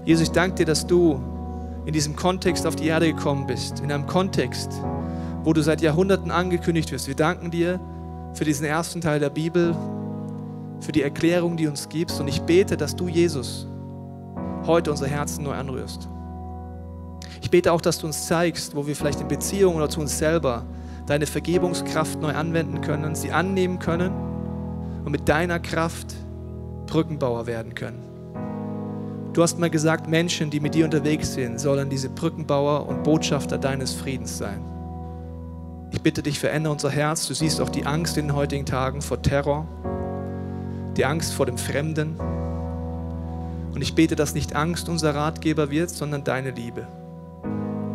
Jesus, 0.04 0.28
ich 0.28 0.30
danke 0.30 0.56
dir, 0.56 0.66
dass 0.66 0.86
du 0.86 1.20
in 1.86 1.92
diesem 1.92 2.14
Kontext 2.14 2.66
auf 2.66 2.76
die 2.76 2.86
Erde 2.86 3.12
gekommen 3.12 3.46
bist, 3.46 3.80
in 3.80 3.90
einem 3.90 4.06
Kontext, 4.06 4.70
wo 5.42 5.52
du 5.52 5.62
seit 5.62 5.80
Jahrhunderten 5.80 6.30
angekündigt 6.30 6.92
wirst. 6.92 7.08
Wir 7.08 7.16
danken 7.16 7.50
dir 7.50 7.80
für 8.34 8.44
diesen 8.44 8.66
ersten 8.66 9.00
Teil 9.00 9.18
der 9.18 9.30
Bibel, 9.30 9.74
für 10.80 10.92
die 10.92 11.02
Erklärung, 11.02 11.56
die 11.56 11.66
uns 11.66 11.88
gibst. 11.88 12.20
Und 12.20 12.28
ich 12.28 12.40
bete, 12.42 12.76
dass 12.76 12.94
du, 12.94 13.08
Jesus, 13.08 13.66
heute 14.66 14.90
unser 14.90 15.06
Herzen 15.06 15.44
neu 15.44 15.54
anrührst. 15.54 16.08
Ich 17.42 17.50
bete 17.50 17.72
auch, 17.72 17.80
dass 17.80 17.98
du 17.98 18.06
uns 18.06 18.26
zeigst, 18.26 18.76
wo 18.76 18.86
wir 18.86 18.94
vielleicht 18.94 19.20
in 19.20 19.28
Beziehung 19.28 19.76
oder 19.76 19.88
zu 19.88 20.00
uns 20.00 20.18
selber 20.18 20.64
deine 21.06 21.26
Vergebungskraft 21.26 22.20
neu 22.20 22.34
anwenden 22.34 22.80
können, 22.80 23.14
sie 23.14 23.32
annehmen 23.32 23.78
können 23.78 24.12
und 25.04 25.10
mit 25.10 25.28
deiner 25.28 25.58
Kraft 25.58 26.14
Brückenbauer 26.86 27.46
werden 27.46 27.74
können. 27.74 28.10
Du 29.32 29.42
hast 29.42 29.58
mal 29.58 29.70
gesagt, 29.70 30.08
Menschen, 30.08 30.50
die 30.50 30.60
mit 30.60 30.74
dir 30.74 30.84
unterwegs 30.84 31.34
sind, 31.34 31.60
sollen 31.60 31.88
diese 31.88 32.08
Brückenbauer 32.08 32.88
und 32.88 33.04
Botschafter 33.04 33.58
deines 33.58 33.94
Friedens 33.94 34.36
sein. 34.36 34.64
Ich 35.92 36.02
bitte 36.02 36.22
dich, 36.22 36.38
verändere 36.38 36.72
unser 36.72 36.90
Herz. 36.90 37.26
Du 37.26 37.34
siehst 37.34 37.60
auch 37.60 37.68
die 37.68 37.86
Angst 37.86 38.16
in 38.16 38.28
den 38.28 38.36
heutigen 38.36 38.66
Tagen 38.66 39.02
vor 39.02 39.22
Terror, 39.22 39.66
die 40.96 41.04
Angst 41.04 41.32
vor 41.32 41.46
dem 41.46 41.58
Fremden. 41.58 42.16
Und 43.72 43.82
ich 43.82 43.94
bete, 43.94 44.16
dass 44.16 44.34
nicht 44.34 44.56
Angst 44.56 44.88
unser 44.88 45.14
Ratgeber 45.14 45.70
wird, 45.70 45.90
sondern 45.90 46.24
deine 46.24 46.50
Liebe 46.50 46.88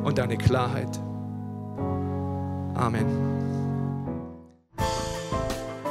und 0.03 0.17
deine 0.17 0.37
Klarheit. 0.37 1.01
Amen. 2.75 3.05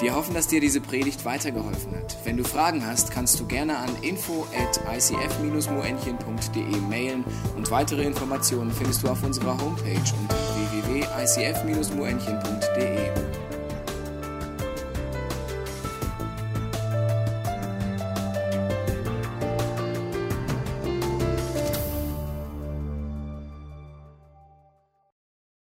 Wir 0.01 0.15
hoffen, 0.15 0.35
dass 0.35 0.49
dir 0.49 0.61
diese 0.61 0.83
Predigt 0.83 1.25
weitergeholfen 1.25 1.97
hat. 1.97 2.19
Wenn 2.25 2.37
du 2.37 2.45
Fragen 2.45 2.87
hast, 2.87 3.11
kannst 3.11 3.41
du 3.41 3.47
gerne 3.47 3.79
an 3.79 3.89
info 4.03 4.47
at 4.55 4.79
icf-moenchen.de 4.95 6.77
mailen 6.91 7.25
und 7.57 7.71
weitere 7.71 8.03
Informationen 8.03 8.71
findest 8.71 9.03
du 9.03 9.09
auf 9.09 9.23
unserer 9.23 9.59
Homepage 9.59 10.03
unter 10.21 10.37
www.icf-moenchen.de. 10.85 13.54